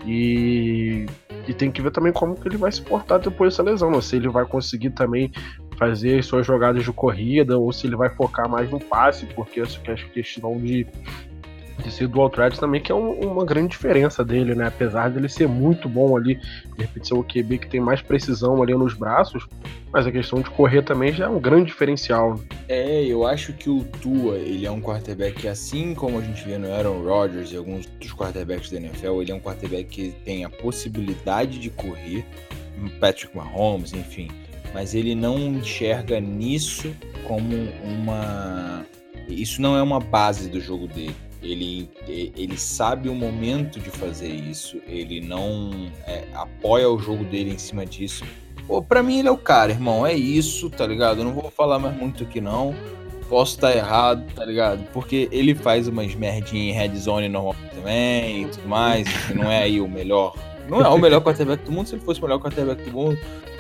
[0.07, 1.07] E,
[1.49, 4.17] e tem que ver também como que ele vai se portar depois dessa lesão, se
[4.17, 5.33] ele vai conseguir também
[5.79, 9.79] fazer suas jogadas de corrida ou se ele vai focar mais no passe, porque essa
[9.81, 10.87] questão de
[11.83, 14.69] de ser dual threat também, que é um, uma grande diferença dele, né?
[14.69, 16.37] Apesar dele ser muito bom ali,
[16.77, 19.47] de repente ser o QB que tem mais precisão ali nos braços,
[19.93, 22.41] mas a questão de correr também já é um grande diferencial.
[22.69, 26.57] É, eu acho que o Tua, ele é um quarterback assim como a gente vê
[26.59, 30.45] no Aaron Rodgers e alguns dos quarterbacks da NFL, ele é um quarterback que tem
[30.45, 32.25] a possibilidade de correr,
[32.99, 34.29] Patrick Mahomes, enfim,
[34.75, 36.93] mas ele não enxerga nisso
[37.27, 38.85] como uma
[39.29, 41.15] isso não é uma base do jogo dele.
[41.43, 47.53] Ele, ele sabe o momento de fazer isso, ele não é, apoia o jogo dele
[47.53, 48.25] em cima disso.
[48.67, 51.19] Pô, pra mim ele é o cara, irmão, é isso, tá ligado?
[51.19, 52.75] Eu não vou falar mais muito aqui não,
[53.29, 54.85] posso estar errado, tá ligado?
[54.93, 59.65] Porque ele faz umas merdinhas em red zone normal também e tudo mais, não é
[59.65, 60.37] aí o melhor,
[60.69, 63.19] não é o melhor quarterback do mundo, se ele fosse o melhor quarterback do mundo,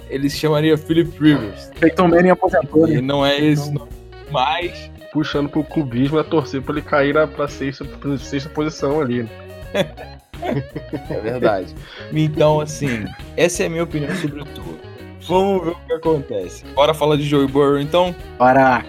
[0.08, 1.70] ele se chamaria Philip Rivers.
[1.80, 2.96] Peyton Manning aposentou, né?
[2.96, 3.88] E não é esse, não.
[4.30, 9.00] mas puxando pro clubismo é torcer pra ele cair na, pra sexta, pra sexta posição
[9.00, 9.28] ali.
[9.74, 11.74] é verdade.
[12.12, 13.04] Então, assim,
[13.36, 14.80] essa é a minha opinião sobre tudo.
[15.28, 16.64] Vamos ver o que acontece.
[16.74, 18.14] Bora falar de Joey Burrow, então?
[18.38, 18.84] Bora!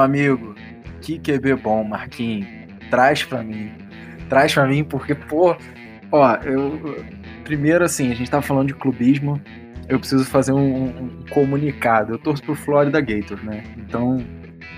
[0.00, 0.54] Meu amigo,
[1.02, 2.46] que QB bom, Marquinhos.
[2.90, 3.70] Traz pra mim.
[4.30, 5.54] Traz pra mim, porque, pô,
[6.10, 6.96] ó, eu.
[7.44, 9.38] Primeiro, assim, a gente tava falando de clubismo.
[9.88, 12.14] Eu preciso fazer um, um comunicado.
[12.14, 13.62] Eu torço pro Florida Gators, né?
[13.76, 14.24] Então,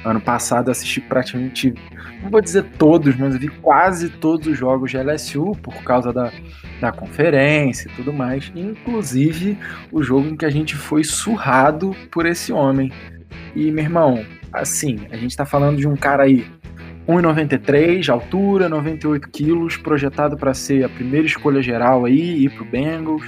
[0.05, 1.73] ano passado eu assisti praticamente,
[2.21, 6.13] não vou dizer todos, mas eu vi quase todos os jogos de LSU por causa
[6.13, 6.33] da,
[6.81, 8.51] da conferência e tudo mais.
[8.57, 9.57] Inclusive
[9.93, 12.91] o jogo em que a gente foi surrado por esse homem.
[13.55, 16.47] E, meu irmão, assim, a gente tá falando de um cara aí
[17.09, 22.65] 1,93 de altura, 98 quilos, projetado para ser a primeira escolha geral aí, ir pro
[22.65, 23.25] Bengals.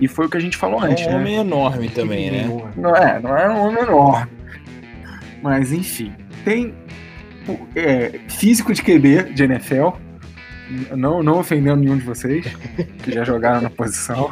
[0.00, 1.06] E foi o que a gente falou antes.
[1.06, 1.40] É um homem né?
[1.40, 2.48] enorme também, né?
[2.76, 4.30] Não é, não é um homem enorme.
[5.42, 6.12] Mas enfim,
[6.44, 6.74] tem
[7.74, 9.90] é, físico de QB de NFL.
[10.96, 12.46] Não, não ofendendo nenhum de vocês
[13.02, 14.30] que já jogaram na posição.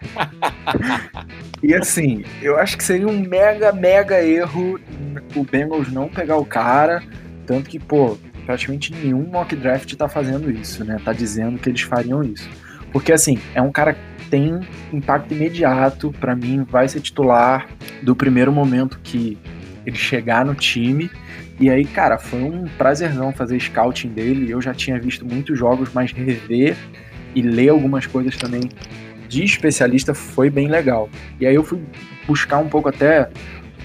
[1.62, 4.78] e assim, eu acho que seria um mega, mega erro
[5.34, 7.02] o Bengals não pegar o cara.
[7.46, 11.00] Tanto que, pô, praticamente nenhum mock draft tá fazendo isso, né?
[11.04, 12.48] Tá dizendo que eles fariam isso.
[12.92, 14.60] Porque, assim, é um cara que tem
[14.92, 16.12] impacto imediato.
[16.12, 17.66] para mim, vai ser titular
[18.02, 19.38] do primeiro momento que
[19.84, 21.10] ele chegar no time.
[21.60, 24.50] E aí, cara, foi um prazerzão fazer scouting dele.
[24.50, 26.76] Eu já tinha visto muitos jogos, mas rever
[27.34, 28.62] e ler algumas coisas também
[29.28, 31.08] de especialista foi bem legal.
[31.38, 31.80] E aí eu fui
[32.26, 33.28] buscar um pouco até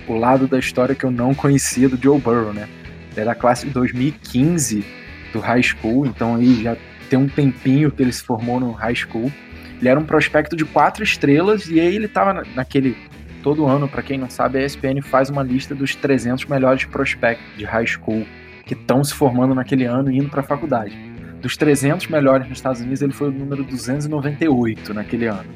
[0.08, 2.67] o lado da história que eu não conhecia do Joe Burrow, né?
[3.15, 4.84] É da classe de 2015
[5.32, 6.75] do high school, então aí já
[7.10, 9.32] tem um tempinho que ele se formou no high school.
[9.79, 12.95] Ele era um prospecto de quatro estrelas e aí ele tava naquele
[13.43, 17.45] todo ano, para quem não sabe, a ESPN faz uma lista dos 300 melhores prospectos
[17.58, 18.25] de high school
[18.65, 21.12] que estão se formando naquele ano e indo para a faculdade
[21.43, 25.49] dos 300 melhores nos Estados Unidos, ele foi o número 298 naquele ano.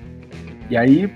[0.69, 1.09] E aí,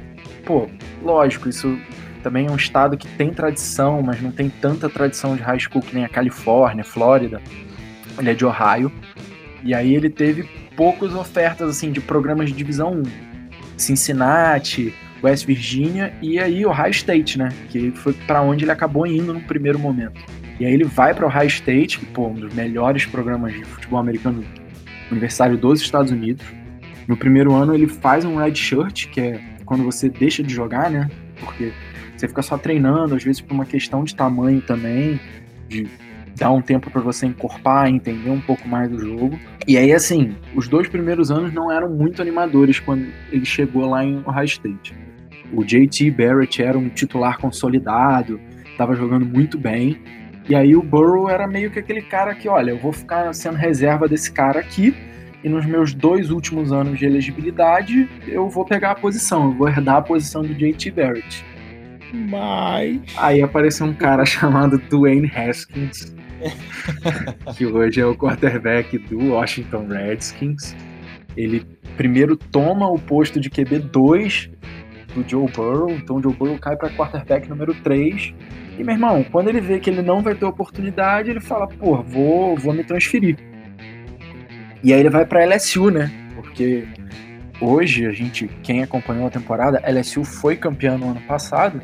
[0.46, 0.70] pô,
[1.04, 1.78] lógico, isso
[2.24, 5.82] também é um estado que tem tradição, mas não tem tanta tradição de high school
[5.82, 7.42] que nem a Califórnia, Flórida.
[8.18, 8.90] Ele é de Ohio.
[9.62, 13.04] E aí ele teve poucas ofertas assim de programas de divisão 1.
[13.76, 17.50] Cincinnati, West Virginia e aí Ohio State, né?
[17.70, 20.22] Que foi para onde ele acabou indo no primeiro momento.
[20.62, 24.00] E aí ele vai para Ohio State, que pô, um dos melhores programas de futebol
[24.00, 24.46] americano
[25.12, 26.46] universitário dos Estados Unidos.
[27.08, 30.90] No primeiro ano ele faz um red shirt, que é quando você deixa de jogar,
[30.90, 31.10] né?
[31.40, 31.72] Porque
[32.16, 35.20] você fica só treinando, às vezes por uma questão de tamanho também,
[35.68, 35.88] de
[36.36, 39.40] dar um tempo para você encorpar, entender um pouco mais do jogo.
[39.68, 44.04] E aí, assim, os dois primeiros anos não eram muito animadores quando ele chegou lá
[44.04, 44.96] em Ohio State.
[45.54, 48.40] O JT Barrett era um titular consolidado,
[48.72, 49.98] estava jogando muito bem,
[50.52, 53.56] e aí o Burrow era meio que aquele cara que, olha, eu vou ficar sendo
[53.56, 54.94] reserva desse cara aqui,
[55.42, 59.70] e nos meus dois últimos anos de elegibilidade, eu vou pegar a posição, eu vou
[59.70, 61.46] herdar a posição do JT Barrett.
[62.14, 63.00] Mas.
[63.16, 66.14] Aí apareceu um cara chamado Dwayne Haskins,
[67.56, 70.76] que hoje é o quarterback do Washington Redskins.
[71.38, 74.50] Ele primeiro toma o posto de QB 2
[75.14, 78.34] do Joe Burrow, então o Joe Burrow cai para quarterback número 3.
[78.78, 82.02] E meu irmão, quando ele vê que ele não vai ter oportunidade, ele fala: pô,
[82.02, 83.38] vou, vou me transferir.
[84.84, 86.12] E aí ele vai para LSU, né?
[86.36, 86.88] Porque
[87.60, 91.82] hoje a gente, quem acompanhou a temporada, LSU foi campeão no ano passado,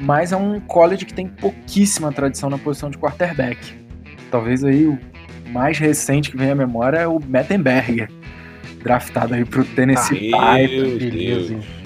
[0.00, 3.58] mas é um college que tem pouquíssima tradição na posição de quarterback.
[4.30, 4.98] Talvez aí o
[5.50, 8.10] mais recente que vem à memória é o Mettenberger,
[8.82, 10.98] draftado aí pro Tennessee Ah, Titans.
[10.98, 11.54] Beleza.
[11.54, 11.81] Deus.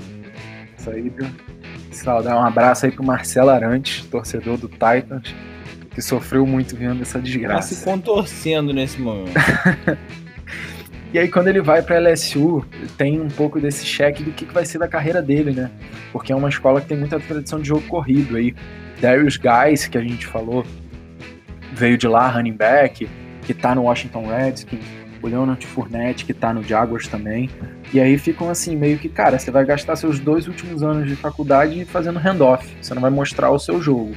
[0.93, 1.27] Viu?
[1.91, 5.35] Saudar um abraço aí pro Marcelo Arantes, torcedor do Titans,
[5.91, 7.85] que sofreu muito vendo essa Tá se desgraça.
[7.85, 9.33] contorcendo nesse momento.
[11.15, 12.63] E aí, quando ele vai pra LSU,
[12.99, 15.71] tem um pouco desse cheque do que, que vai ser da carreira dele, né?
[16.13, 18.55] Porque é uma escola que tem muita tradição de jogo corrido aí.
[19.01, 20.67] Darius Guys, que a gente falou,
[21.73, 23.09] veio de lá, running back,
[23.43, 24.85] que tá no Washington Redskins.
[25.27, 27.51] O Leonard Fournette, que tá no Jaguars também.
[27.93, 31.17] E aí ficam assim, meio que, cara, você vai gastar seus dois últimos anos de
[31.17, 32.67] faculdade fazendo handoff.
[32.81, 34.15] Você não vai mostrar o seu jogo.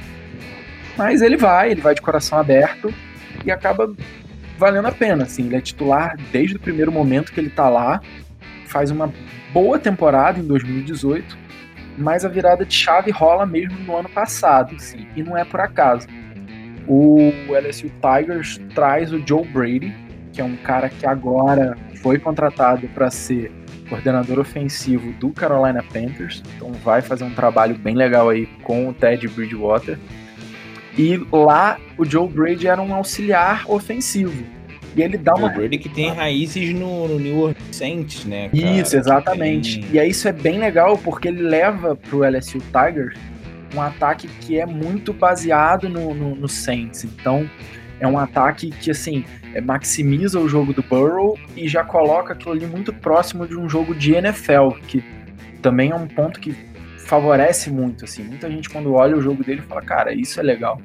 [0.96, 2.94] Mas ele vai, ele vai de coração aberto
[3.44, 3.92] e acaba
[4.56, 5.46] valendo a pena, assim.
[5.46, 8.00] Ele é titular desde o primeiro momento que ele tá lá.
[8.66, 9.12] Faz uma
[9.52, 11.36] boa temporada em 2018,
[11.98, 15.58] mas a virada de chave rola mesmo no ano passado, assim, e não é por
[15.58, 16.06] acaso.
[16.86, 19.92] O LSU Tigers traz o Joe Brady,
[20.32, 23.50] que é um cara que agora foi contratado para ser
[23.88, 28.94] coordenador ofensivo do Carolina Panthers, então vai fazer um trabalho bem legal aí com o
[28.94, 29.98] Ted Bridgewater.
[30.96, 34.44] E lá o Joe Brady era um auxiliar ofensivo.
[34.96, 38.48] E ele dá O uma Brady que tem raízes no, no New Orleans Saints, né?
[38.48, 38.64] cara?
[38.80, 39.80] isso, exatamente.
[39.80, 43.16] Tem- E aí isso é bem legal porque ele leva pro LSU Tigers
[43.74, 47.04] um ataque que é muito baseado no, no, no Saints.
[47.04, 47.48] Então
[48.00, 49.24] é um ataque que assim
[49.62, 53.94] maximiza o jogo do Burrow e já coloca aquilo ali muito próximo de um jogo
[53.94, 55.02] de NFL, que
[55.62, 56.54] também é um ponto que
[56.98, 58.04] favorece muito.
[58.04, 60.80] Assim, muita gente quando olha o jogo dele fala, cara, isso é legal.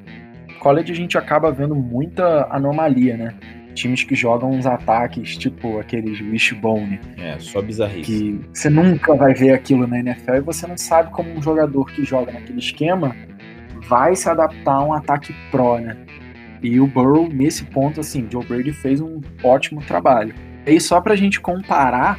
[0.58, 3.34] College a gente acaba vendo muita anomalia, né?
[3.74, 8.00] Times que jogam uns ataques tipo aqueles wishbone, É, só bizarrice.
[8.10, 11.84] que você nunca vai ver aquilo na NFL e você não sabe como um jogador
[11.92, 13.14] que joga naquele esquema
[13.86, 15.96] vai se adaptar a um ataque pro, né?
[16.62, 20.34] E o Burrow, nesse ponto, assim, Joe Brady fez um ótimo trabalho.
[20.66, 22.18] E aí, só pra gente comparar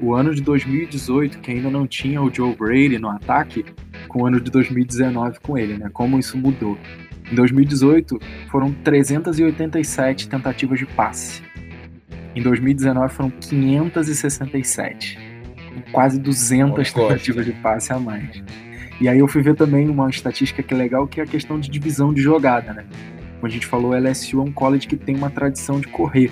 [0.00, 3.64] o ano de 2018, que ainda não tinha o Joe Brady no ataque,
[4.08, 5.88] com o ano de 2019 com ele, né?
[5.92, 6.76] Como isso mudou.
[7.30, 8.18] Em 2018,
[8.50, 11.42] foram 387 tentativas de passe.
[12.34, 15.18] Em 2019 foram 567.
[15.90, 17.00] Quase 200 Costa.
[17.00, 18.42] tentativas de passe a mais.
[19.00, 21.58] E aí eu fui ver também uma estatística que é legal, que é a questão
[21.58, 22.84] de divisão de jogada, né?
[23.36, 26.30] Como a gente falou, o LSU é um college que tem uma tradição de correr.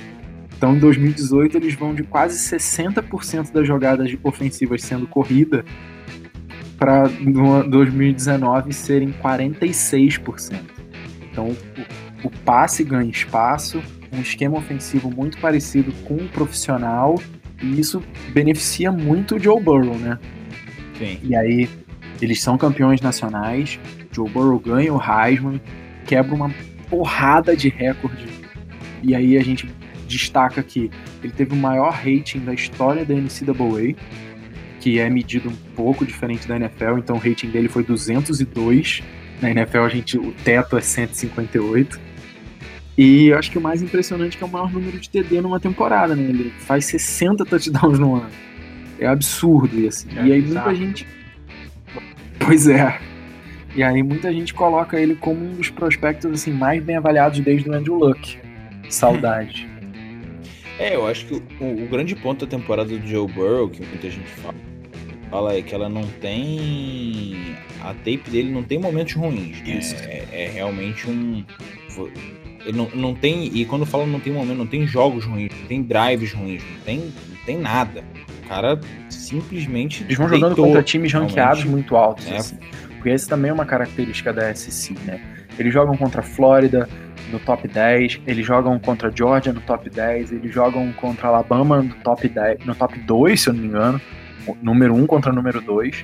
[0.57, 5.65] Então, em 2018, eles vão de quase 60% das jogadas ofensivas sendo corrida
[6.79, 10.61] para no 2019 serem 46%.
[11.31, 17.21] Então, o, o passe ganha espaço, um esquema ofensivo muito parecido com o profissional,
[17.63, 20.19] e isso beneficia muito o Joe Burrow, né?
[20.99, 21.19] Sim.
[21.23, 21.69] E aí,
[22.23, 23.79] eles são campeões nacionais,
[24.13, 25.61] Joe Burrow ganha o Heisman,
[26.07, 26.51] quebra uma
[26.95, 28.27] porrada de recorde.
[29.03, 29.69] E aí a gente
[30.07, 30.91] destaca que
[31.23, 33.97] ele teve o maior rating da história da NCAA,
[34.79, 39.03] que é medido um pouco diferente da NFL, então o rating dele foi 202.
[39.43, 42.01] Na NFL a gente o teto é 158.
[42.97, 45.41] E eu acho que o mais impressionante é que é o maior número de TD
[45.41, 46.23] numa temporada, né?
[46.23, 48.31] Ele faz 60 touchdowns no ano.
[49.01, 50.07] É absurdo assim.
[50.17, 50.71] É e aí bizarro.
[50.71, 51.07] muita gente
[52.39, 53.01] Pois é.
[53.75, 57.69] E aí muita gente coloca ele como um dos prospectos assim mais bem avaliados desde
[57.69, 58.39] o Andrew Luck.
[58.89, 59.69] Saudade.
[60.77, 64.11] É, eu acho que o, o grande ponto da temporada do Joe Burrow, que muita
[64.11, 64.55] gente fala,
[65.31, 67.57] fala é que ela não tem.
[67.81, 69.61] A tape dele não tem momentos ruins.
[69.63, 69.79] Né?
[69.79, 69.95] Isso.
[70.03, 71.45] É, é realmente um.
[72.65, 73.57] Ele não, não tem.
[73.57, 76.81] E quando fala não tem momento, não tem jogos ruins, não tem drives ruins, não
[76.85, 78.03] tem, não tem nada.
[78.45, 80.03] O cara simplesmente.
[80.03, 82.27] Eles vão jogando contra times ranqueados muito altos.
[82.27, 82.37] É.
[82.37, 82.57] assim.
[83.05, 85.21] Porque esse também é uma característica da SEC, né?
[85.59, 86.89] Eles jogam contra a Flórida
[87.31, 91.31] no top 10, eles jogam contra a Georgia no top 10, eles jogam contra a
[91.31, 94.01] Alabama no top 10, no top 2, se eu não me engano.
[94.63, 96.03] Número 1 contra número 2.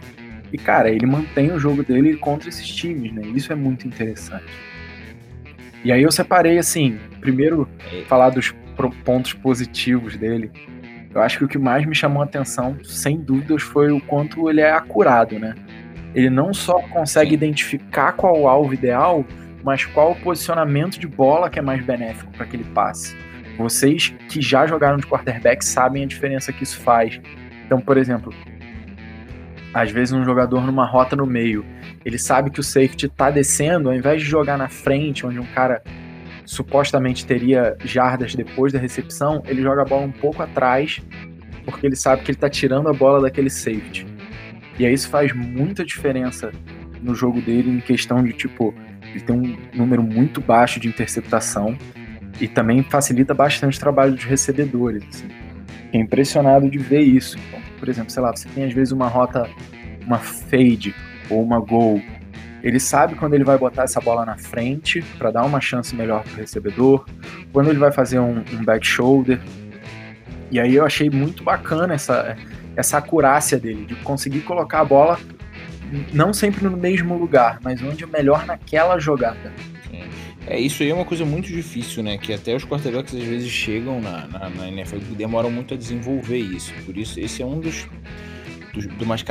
[0.53, 3.23] E, cara, ele mantém o jogo dele contra esses times, né?
[3.35, 4.45] Isso é muito interessante.
[5.83, 8.05] E aí eu separei, assim, primeiro É.
[8.05, 8.55] falar dos
[9.07, 10.51] pontos positivos dele.
[11.15, 14.51] Eu acho que o que mais me chamou a atenção, sem dúvidas, foi o quanto
[14.51, 15.55] ele é acurado, né?
[16.15, 19.25] Ele não só consegue identificar qual o alvo ideal,
[19.63, 23.17] mas qual o posicionamento de bola que é mais benéfico para aquele passe.
[23.57, 27.21] Vocês que já jogaram de quarterback sabem a diferença que isso faz.
[27.67, 28.33] Então, por exemplo,
[29.73, 31.65] às vezes um jogador numa rota no meio,
[32.05, 35.47] ele sabe que o safety tá descendo, ao invés de jogar na frente, onde um
[35.47, 35.83] cara
[36.45, 41.01] supostamente teria jardas depois da recepção, ele joga a bola um pouco atrás,
[41.65, 44.07] porque ele sabe que ele tá tirando a bola daquele safety.
[44.81, 46.51] E aí isso faz muita diferença
[47.03, 48.75] no jogo dele em questão de tipo,
[49.11, 51.77] ele tem um número muito baixo de interceptação
[52.41, 55.05] e também facilita bastante o trabalho dos recebedores.
[55.07, 55.29] Assim.
[55.93, 57.37] É impressionado de ver isso.
[57.47, 59.47] Então, por exemplo, sei lá, você tem às vezes uma rota,
[60.07, 60.95] uma fade
[61.29, 62.01] ou uma goal.
[62.63, 66.23] Ele sabe quando ele vai botar essa bola na frente para dar uma chance melhor
[66.23, 67.05] para o recebedor,
[67.53, 69.39] quando ele vai fazer um, um back shoulder.
[70.51, 72.35] E aí eu achei muito bacana essa,
[72.77, 75.19] essa acurácia dele, de conseguir colocar a bola
[76.13, 79.53] não sempre no mesmo lugar, mas onde é melhor naquela jogada.
[80.47, 82.17] É, isso aí é uma coisa muito difícil, né?
[82.17, 85.77] Que até os quarterbacks às vezes chegam na, na, na NFL e demoram muito a
[85.77, 86.73] desenvolver isso.
[86.85, 87.87] Por isso, esse é um dos,
[88.75, 89.25] dos umas,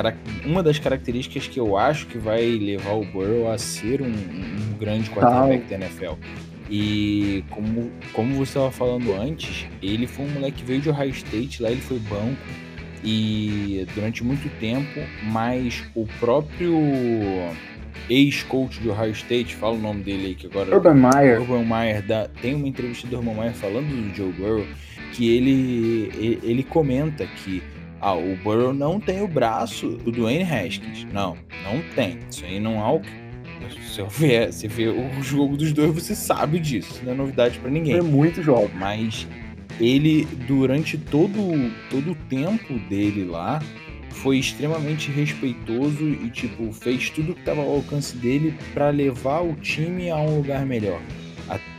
[0.45, 4.77] uma das características que eu acho que vai levar o Burrow a ser um, um
[4.79, 6.13] grande quarterback da NFL.
[6.69, 11.09] E como, como você estava falando antes, ele foi um moleque que veio de Ohio
[11.09, 12.37] State, lá ele foi banco
[13.03, 16.73] e durante muito tempo, mas o próprio
[18.09, 20.75] ex-coach de Ohio State, fala o nome dele aí que agora.
[20.75, 21.41] Urban Meyer.
[21.41, 24.65] Urban Meyer, da, tem uma entrevista do Urban Meyer falando do Joe Burrow,
[25.13, 27.61] que ele, ele, ele comenta que
[28.01, 31.05] ah, o Burrow não tem o braço do Dwayne Haskins.
[31.11, 32.19] Não, não tem.
[32.29, 33.09] Isso aí não há o que.
[33.91, 36.91] Se você vê, o jogo dos dois, você sabe disso.
[36.93, 37.97] Isso não é novidade para ninguém.
[37.97, 38.71] É muito jovem.
[38.75, 39.27] Mas
[39.79, 41.35] ele, durante todo,
[41.89, 43.61] todo o tempo dele lá,
[44.11, 49.55] foi extremamente respeitoso e tipo fez tudo que estava ao alcance dele para levar o
[49.55, 51.01] time a um lugar melhor,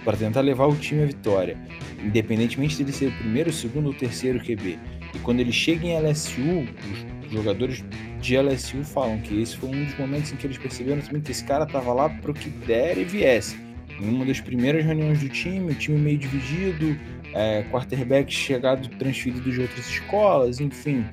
[0.04, 1.58] para tentar levar o time à vitória,
[2.02, 4.78] independentemente dele ser o primeiro, o segundo ou terceiro QB.
[5.14, 6.66] E quando ele chega em LSU,
[7.26, 7.84] os jogadores
[8.20, 11.30] de LSU falam que esse foi um dos momentos em que eles perceberam também que
[11.30, 13.58] esse cara estava lá para o que der e viesse.
[14.00, 16.98] Em uma das primeiras reuniões do time, o time meio dividido,
[17.34, 21.04] é, quarterback chegado transferido de outras escolas, enfim,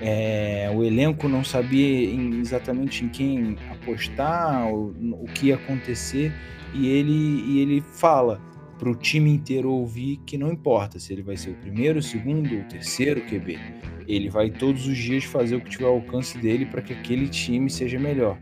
[0.00, 6.32] é, o elenco não sabia em, exatamente em quem apostar, o, o, que ia acontecer,
[6.74, 8.40] e ele, e ele fala
[8.78, 12.02] para o time inteiro ouvir que não importa se ele vai ser o primeiro, o
[12.02, 13.58] segundo ou terceiro QB,
[14.06, 17.28] ele vai todos os dias fazer o que tiver ao alcance dele para que aquele
[17.28, 18.38] time seja melhor.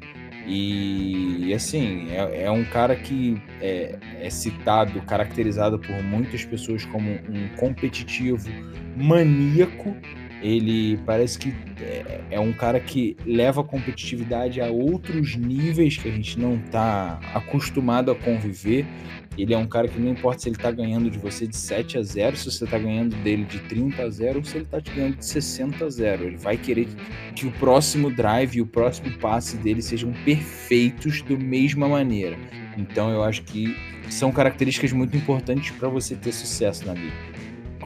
[0.46, 7.10] E assim, é, é um cara que é, é, citado, caracterizado por muitas pessoas como
[7.10, 8.48] um competitivo
[8.96, 9.96] maníaco
[10.42, 16.08] ele parece que é, é um cara que leva a competitividade a outros níveis que
[16.08, 18.86] a gente não está acostumado a conviver.
[19.36, 21.98] Ele é um cara que não importa se ele está ganhando de você de 7
[21.98, 24.80] a 0, se você está ganhando dele de 30 a 0 ou se ele está
[24.80, 26.24] te ganhando de 60 a 0.
[26.24, 26.88] Ele vai querer
[27.34, 32.36] que o próximo drive e o próximo passe dele sejam perfeitos da mesma maneira.
[32.76, 33.76] Então eu acho que
[34.10, 37.36] são características muito importantes para você ter sucesso na liga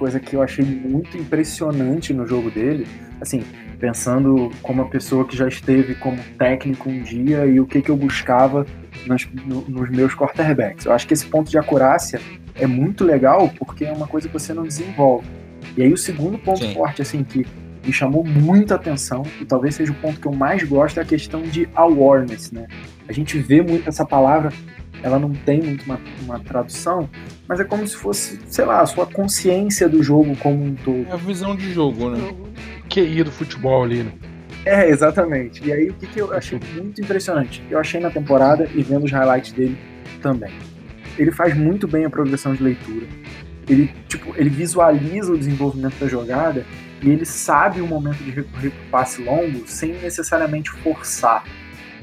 [0.01, 2.87] coisa que eu achei muito impressionante no jogo dele,
[3.21, 3.43] assim,
[3.81, 7.91] pensando como uma pessoa que já esteve como técnico um dia e o que, que
[7.91, 8.66] eu buscava
[9.07, 10.85] nos, no, nos meus quarterbacks.
[10.85, 12.20] Eu acho que esse ponto de acurácia
[12.55, 15.26] é muito legal porque é uma coisa que você não desenvolve.
[15.76, 16.74] E aí o segundo ponto Sim.
[16.74, 17.47] forte, assim, que
[17.85, 21.07] me chamou muita atenção, e talvez seja o ponto que eu mais gosto, é a
[21.07, 22.66] questão de awareness, né?
[23.09, 24.53] A gente vê muito essa palavra
[25.03, 27.09] ela não tem muito uma, uma, tradução,
[27.49, 31.07] mas é como se fosse, sei lá, a sua consciência do jogo como um todo.
[31.09, 32.18] É a visão de jogo, né?
[32.93, 34.12] QI do futebol ali, né?
[34.64, 35.64] É, exatamente.
[35.64, 37.62] E aí o que, que eu achei muito impressionante?
[37.70, 39.78] Eu achei na temporada e vendo os highlights dele
[40.20, 40.53] também.
[41.18, 43.07] Ele faz muito bem a progressão de leitura.
[43.68, 46.66] Ele, tipo, ele visualiza o desenvolvimento da jogada
[47.01, 51.45] e ele sabe o momento de recorrer para passe longo sem necessariamente forçar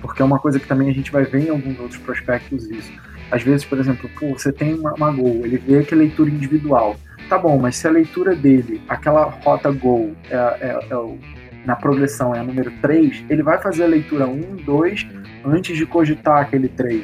[0.01, 2.91] porque é uma coisa que também a gente vai ver em alguns outros prospectos isso.
[3.31, 6.29] Às vezes, por exemplo, pô, você tem uma, uma gol, ele vê que é leitura
[6.29, 6.95] individual.
[7.29, 11.17] Tá bom, mas se a leitura dele, aquela rota gol, é, é, é
[11.65, 15.07] na progressão é a número 3, ele vai fazer a leitura 1, 2,
[15.45, 17.03] antes de cogitar aquele 3.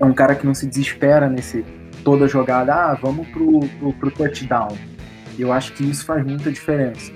[0.00, 1.64] É um cara que não se desespera nesse
[2.02, 4.76] toda jogada, ah, vamos pro, pro, pro touchdown.
[5.38, 7.12] Eu acho que isso faz muita diferença.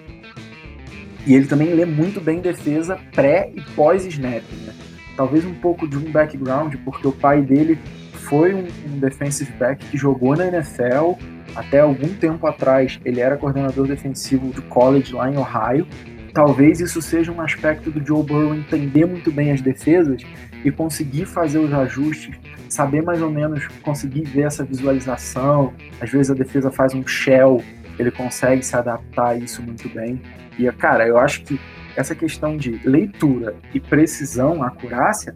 [1.26, 4.72] E ele também lê muito bem defesa pré e pós-snap, né?
[5.16, 7.78] Talvez um pouco de um background, porque o pai dele
[8.12, 11.14] foi um, um defensive back que jogou na NFL
[11.55, 12.99] até algum tempo atrás.
[13.05, 15.87] Ele era coordenador defensivo do college lá em Ohio.
[16.33, 20.23] Talvez isso seja um aspecto do Joe Burrow entender muito bem as defesas
[20.65, 22.35] e conseguir fazer os ajustes,
[22.69, 25.75] saber mais ou menos, conseguir ver essa visualização.
[26.01, 27.63] Às vezes a defesa faz um shell,
[27.99, 30.21] ele consegue se adaptar a isso muito bem.
[30.59, 31.61] E, cara, eu acho que
[31.97, 35.35] essa questão de leitura e precisão, acurácia,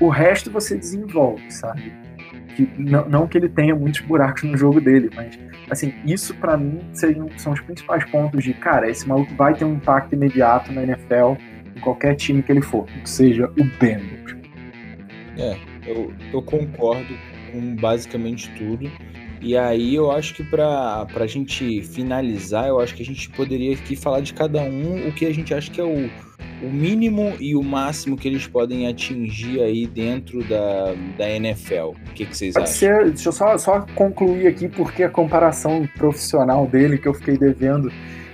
[0.00, 1.92] o resto você desenvolve, sabe?
[2.58, 5.38] Que, não, não que ele tenha muitos buracos no jogo dele, mas
[5.70, 9.64] assim, isso para mim seriam, são os principais pontos de, cara, esse maluco vai ter
[9.64, 11.36] um impacto imediato na NFL
[11.76, 14.36] em qualquer time que ele for, que seja o Bengals.
[15.38, 15.56] É,
[15.86, 17.14] eu, eu concordo
[17.52, 18.90] com basicamente tudo.
[19.40, 23.72] E aí eu acho que para a gente finalizar, eu acho que a gente poderia
[23.72, 26.10] aqui falar de cada um o que a gente acha que é o,
[26.62, 31.90] o mínimo e o máximo que eles podem atingir aí dentro da, da NFL.
[31.90, 32.76] O que, que vocês Pode acham?
[32.76, 37.38] Ser, deixa eu só, só concluir aqui, porque a comparação profissional dele que eu fiquei
[37.38, 37.92] devendo,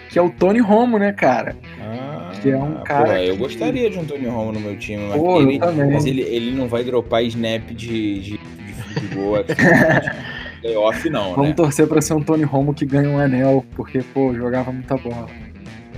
[0.08, 1.56] que é o Tony Romo, né, cara?
[1.80, 3.06] Ah, que é um cara.
[3.06, 3.40] Pô, eu que...
[3.40, 6.68] gostaria de um Tony Romo no meu time, mas, Pô, ele, mas ele, ele não
[6.68, 9.54] vai dropar snap de, de, de, gol aqui.
[10.64, 11.54] playoff, não, Vamos né?
[11.54, 15.28] torcer pra ser um Tony Romo que ganha um anel, porque, pô, jogava muita bola.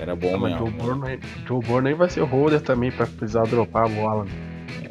[0.00, 0.66] Era bom Mas mesmo.
[0.66, 4.26] Joe Burrow, nem- Joe Burrow nem vai ser holder também pra precisar dropar a bola.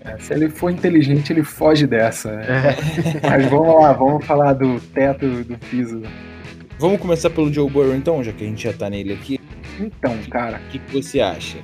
[0.03, 2.31] É, se ele for inteligente, ele foge dessa.
[2.35, 2.45] né?
[2.47, 2.75] É.
[3.29, 6.01] Mas vamos lá, vamos falar do teto do piso.
[6.79, 9.39] Vamos começar pelo Joe Burrow então, já que a gente já tá nele aqui.
[9.79, 11.57] Então, cara, O que, que você acha?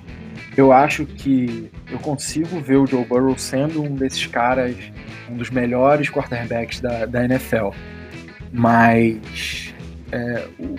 [0.58, 4.76] eu acho que eu consigo ver o Joe Burrow sendo um desses caras,
[5.30, 7.70] um dos melhores quarterbacks da, da NFL.
[8.52, 9.74] Mas
[10.12, 10.76] é, o,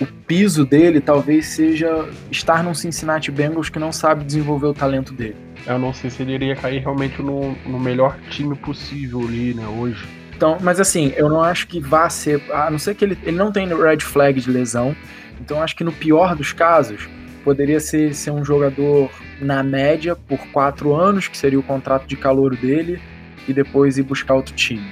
[0.00, 5.12] o piso dele talvez seja estar num Cincinnati Bengals que não sabe desenvolver o talento
[5.12, 5.36] dele.
[5.66, 9.66] Eu não sei se ele iria cair realmente no, no melhor time possível ali, né,
[9.66, 10.06] hoje.
[10.36, 12.40] Então, mas assim, eu não acho que vá ser.
[12.52, 14.94] A não ser que ele, ele não tem red flag de lesão.
[15.40, 17.08] Então, acho que no pior dos casos,
[17.42, 22.16] poderia ser, ser um jogador na média por quatro anos, que seria o contrato de
[22.16, 23.00] calor dele,
[23.48, 24.86] e depois ir buscar outro time.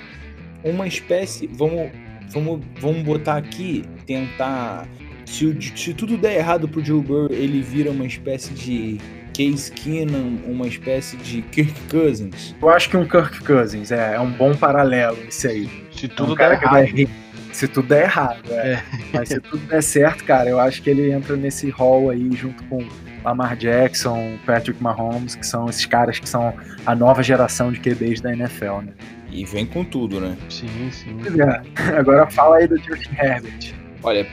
[0.65, 1.47] Uma espécie.
[1.47, 1.91] Vamos,
[2.33, 4.87] vamos, vamos botar aqui, tentar.
[5.25, 8.99] Se, o- se tudo der errado pro Joe Burrow, ele vira uma espécie de
[9.37, 12.55] Case Keenum, uma espécie de Kirk Cousins.
[12.63, 15.71] Eu acho que um Kirk Cousins é, é um bom paralelo esse aí.
[15.91, 17.11] Se É um tudo der vai errado.
[17.53, 18.83] Se tudo der errado, é.
[19.13, 22.63] Mas se tudo der certo, cara, eu acho que ele entra nesse hall aí junto
[22.65, 22.87] com
[23.25, 26.55] Lamar Jackson, Patrick Mahomes, que são esses caras que são
[26.85, 28.93] a nova geração de QBs da NFL, né?
[29.37, 30.35] E vem com tudo, né?
[30.49, 31.15] Sim, sim.
[31.39, 31.93] É.
[31.99, 33.75] Agora fala aí do Justin Herbert.
[34.03, 34.27] Olha,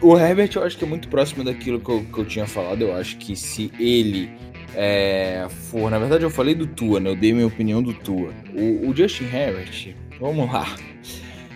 [0.00, 2.80] o Herbert eu acho que é muito próximo daquilo que eu, que eu tinha falado.
[2.80, 4.30] Eu acho que se ele
[4.74, 5.90] é, for.
[5.90, 7.10] Na verdade, eu falei do Tua, né?
[7.10, 8.32] Eu dei minha opinião do Tua.
[8.54, 10.66] O, o Justin Herbert, vamos lá.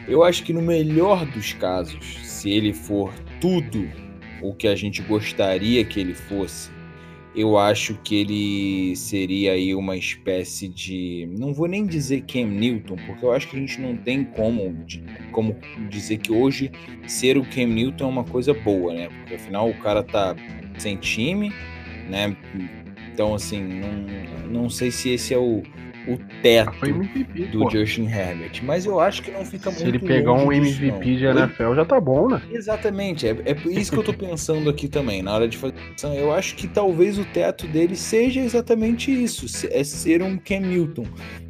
[0.06, 3.88] Eu acho que no melhor dos casos, se ele for tudo
[4.42, 6.70] o que a gente gostaria que ele fosse,
[7.34, 11.28] eu acho que ele seria aí uma espécie de.
[11.38, 14.76] Não vou nem dizer Cam Newton, porque eu acho que a gente não tem como,
[15.32, 15.56] como
[15.88, 16.70] dizer que hoje
[17.06, 19.08] ser o Cam Newton é uma coisa boa, né?
[19.08, 20.36] Porque afinal o cara tá
[20.76, 21.52] sem time,
[22.10, 22.36] né?
[23.12, 25.62] Então, assim, não, não sei se esse é o,
[26.08, 27.70] o teto Foi MVP, do pô.
[27.70, 30.90] Justin Herbert, mas eu acho que não fica Se muito ele pegar um disso, MVP
[30.90, 31.16] não.
[31.16, 31.24] de?
[31.26, 32.42] NFL já tá bom, né?
[32.50, 35.74] Exatamente, é, é por isso que eu tô pensando aqui também, na hora de fazer.
[36.16, 40.60] Eu acho que talvez o teto dele seja exatamente isso: se- é ser um Cam
[40.60, 41.04] Newton.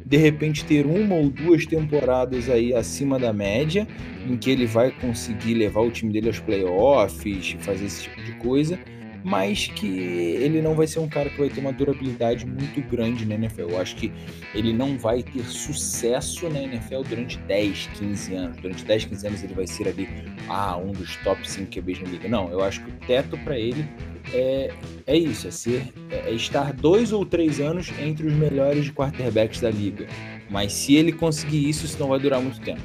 [0.05, 3.87] De repente ter uma ou duas temporadas aí acima da média,
[4.29, 8.33] em que ele vai conseguir levar o time dele aos playoffs, fazer esse tipo de
[8.33, 8.77] coisa,
[9.23, 13.25] mas que ele não vai ser um cara que vai ter uma durabilidade muito grande
[13.25, 13.69] na NFL.
[13.69, 14.11] Eu acho que
[14.53, 18.57] ele não vai ter sucesso na NFL durante 10, 15 anos.
[18.57, 20.07] Durante 10, 15 anos ele vai ser ali
[20.49, 22.27] ah, um dos top 5 QBs na liga.
[22.27, 23.87] Não, eu acho que o teto para ele
[24.33, 24.71] é,
[25.07, 29.69] é isso, é ser é estar dois ou três anos entre os melhores quarterbacks da
[29.69, 30.07] liga.
[30.49, 32.81] Mas se ele conseguir isso, isso não vai durar muito tempo.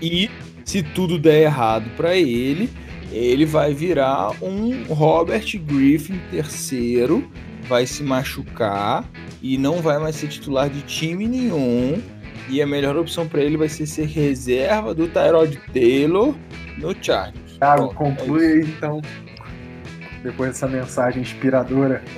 [0.00, 0.28] E
[0.64, 2.68] se tudo der errado para ele,
[3.12, 7.30] ele vai virar um Robert Griffin terceiro,
[7.68, 9.04] vai se machucar
[9.42, 12.02] e não vai mais ser titular de time nenhum.
[12.48, 16.34] E a melhor opção para ele vai ser ser reserva do Tyrod Taylor
[16.78, 17.58] no Chargers.
[17.58, 18.66] Thiago, Bom, conclui é isso.
[18.66, 19.00] aí então,
[20.22, 22.02] depois dessa mensagem inspiradora.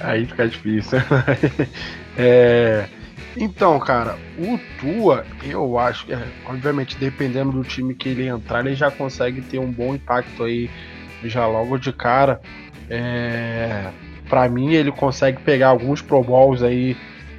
[0.00, 0.98] Aí fica difícil.
[2.18, 2.88] É,
[3.36, 8.74] Então, cara, o Tua, eu acho é, obviamente, dependendo do time que ele entrar, ele
[8.74, 10.70] já consegue ter um bom impacto aí
[11.22, 12.40] já logo de cara.
[12.88, 13.92] É,
[14.28, 16.96] para mim, ele consegue pegar alguns Pro Bowls aí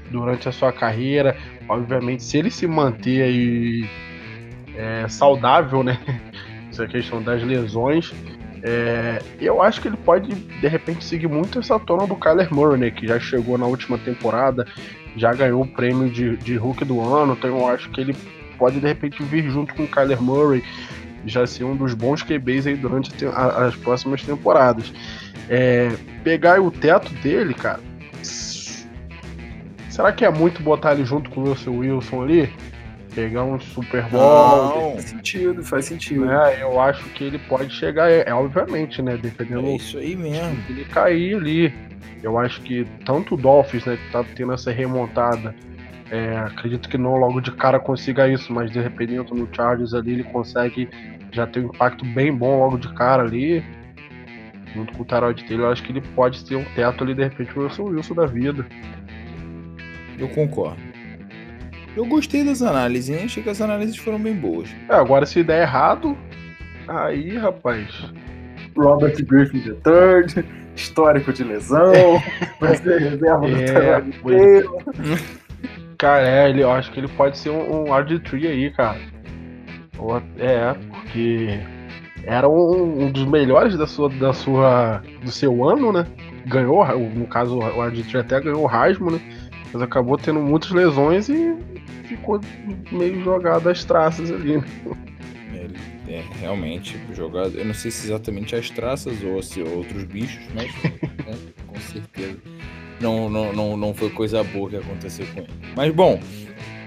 [0.09, 1.35] durante a sua carreira.
[1.67, 3.89] Obviamente, se ele se manter aí
[4.75, 5.99] é, saudável, né?
[6.69, 8.13] Essa questão das lesões,
[8.63, 12.79] É, eu acho que ele pode, de repente, seguir muito essa tona do Kyler Murray,
[12.79, 14.65] né, que já chegou na última temporada,
[15.17, 18.15] já ganhou o prêmio de, de Hulk do ano, então eu acho que ele
[18.57, 20.63] pode, de repente, vir junto com o Kyler Murray,
[21.25, 24.93] já ser um dos bons QBs aí durante as próximas temporadas.
[25.49, 25.91] É,
[26.23, 27.79] pegar o teto dele, cara.
[29.89, 32.53] Será que é muito botar ele junto com o Wilson Wilson ali?
[33.17, 34.21] Pegar um Super Bowl.
[34.21, 36.25] Não, faz sentido, faz sentido.
[36.27, 36.61] Né?
[36.61, 39.17] Eu acho que ele pode chegar, é, é obviamente, né?
[39.17, 39.65] Dependendo.
[39.65, 40.55] É isso aí mesmo.
[40.69, 41.73] Ele cair ali.
[42.21, 45.55] Eu acho que tanto o Dolphins, né, que tá tendo essa remontada,
[46.11, 50.11] é, acredito que não logo de cara consiga isso, mas de repente no Chargers ali
[50.11, 50.87] ele consegue
[51.31, 53.63] já ter um impacto bem bom logo de cara ali.
[54.75, 57.23] Junto com o Tyrod dele, eu acho que ele pode ter um teto ali, de
[57.23, 58.63] repente, o Wilson Wilson da vida.
[60.19, 60.86] Eu concordo.
[61.97, 63.25] Eu gostei das análises, hein?
[63.25, 64.69] Achei que as análises foram bem boas.
[64.87, 66.15] É, agora se der errado,
[66.87, 67.87] aí, rapaz.
[68.77, 70.45] Robert Griffin III,
[70.75, 72.21] histórico de lesão,
[72.61, 74.13] vai ser reserva é, do
[75.97, 78.99] Cara, é, ele, eu acho que ele pode ser um, um RG3 aí, cara.
[80.37, 81.59] É, porque
[82.23, 86.05] era um, um, dos melhores da sua, da sua, do seu ano, né?
[86.45, 86.85] Ganhou,
[87.15, 89.19] no caso, o RG3 até ganhou o Rasmo, né?
[89.73, 91.55] Mas acabou tendo muitas lesões e
[92.03, 92.39] ficou
[92.91, 94.57] meio jogado às traças ali.
[94.57, 94.65] Né?
[95.53, 97.57] Ele é realmente jogado.
[97.57, 101.37] Eu não sei se exatamente as traças ou se outros bichos, mas né,
[101.67, 102.37] com certeza
[102.99, 105.49] não, não, não, não foi coisa boa que aconteceu com ele.
[105.75, 106.19] Mas bom,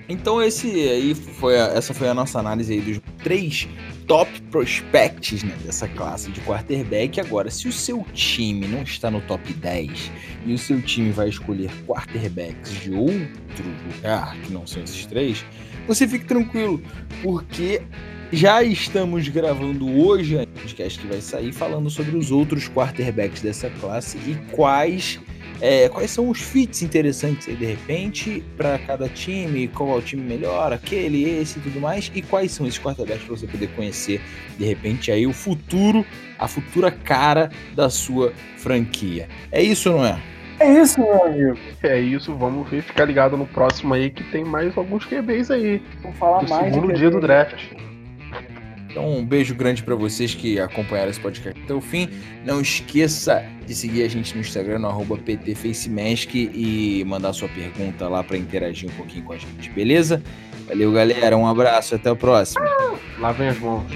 [0.09, 3.69] então esse aí foi a, essa foi a nossa análise aí dos três
[4.11, 7.21] top prospects né, dessa classe de quarterback.
[7.21, 10.11] Agora, se o seu time não está no top 10
[10.47, 15.45] e o seu time vai escolher quarterbacks de outro lugar, que não são esses três,
[15.87, 16.83] você fique tranquilo,
[17.23, 17.83] porque
[18.33, 23.71] já estamos gravando hoje a podcast que vai sair falando sobre os outros quarterbacks dessa
[23.71, 25.21] classe e quais
[25.61, 30.03] é, quais são os fits interessantes aí, de repente, para cada time, qual é o
[30.03, 33.69] time melhor, aquele, esse e tudo mais, e quais são esses quarterbacks para você poder
[33.75, 34.21] conhecer,
[34.59, 36.05] de repente, aí o futuro,
[36.39, 39.29] a futura cara da sua franquia.
[39.53, 40.21] É isso, não é?
[40.61, 41.59] É isso, meu amigo.
[41.83, 45.83] É isso, vamos ver, ficar ligado no próximo aí que tem mais alguns QBs aí.
[46.03, 47.90] Vamos falar do mais segundo dia do draft.
[48.91, 52.09] Então, um beijo grande para vocês que acompanharam esse podcast até o fim.
[52.45, 58.25] Não esqueça de seguir a gente no Instagram, no PTFacemask e mandar sua pergunta lá
[58.25, 60.23] para interagir um pouquinho com a gente, beleza?
[60.67, 61.37] Valeu, galera.
[61.37, 62.65] Um abraço, até o próximo.
[63.19, 63.87] Lavem as mãos.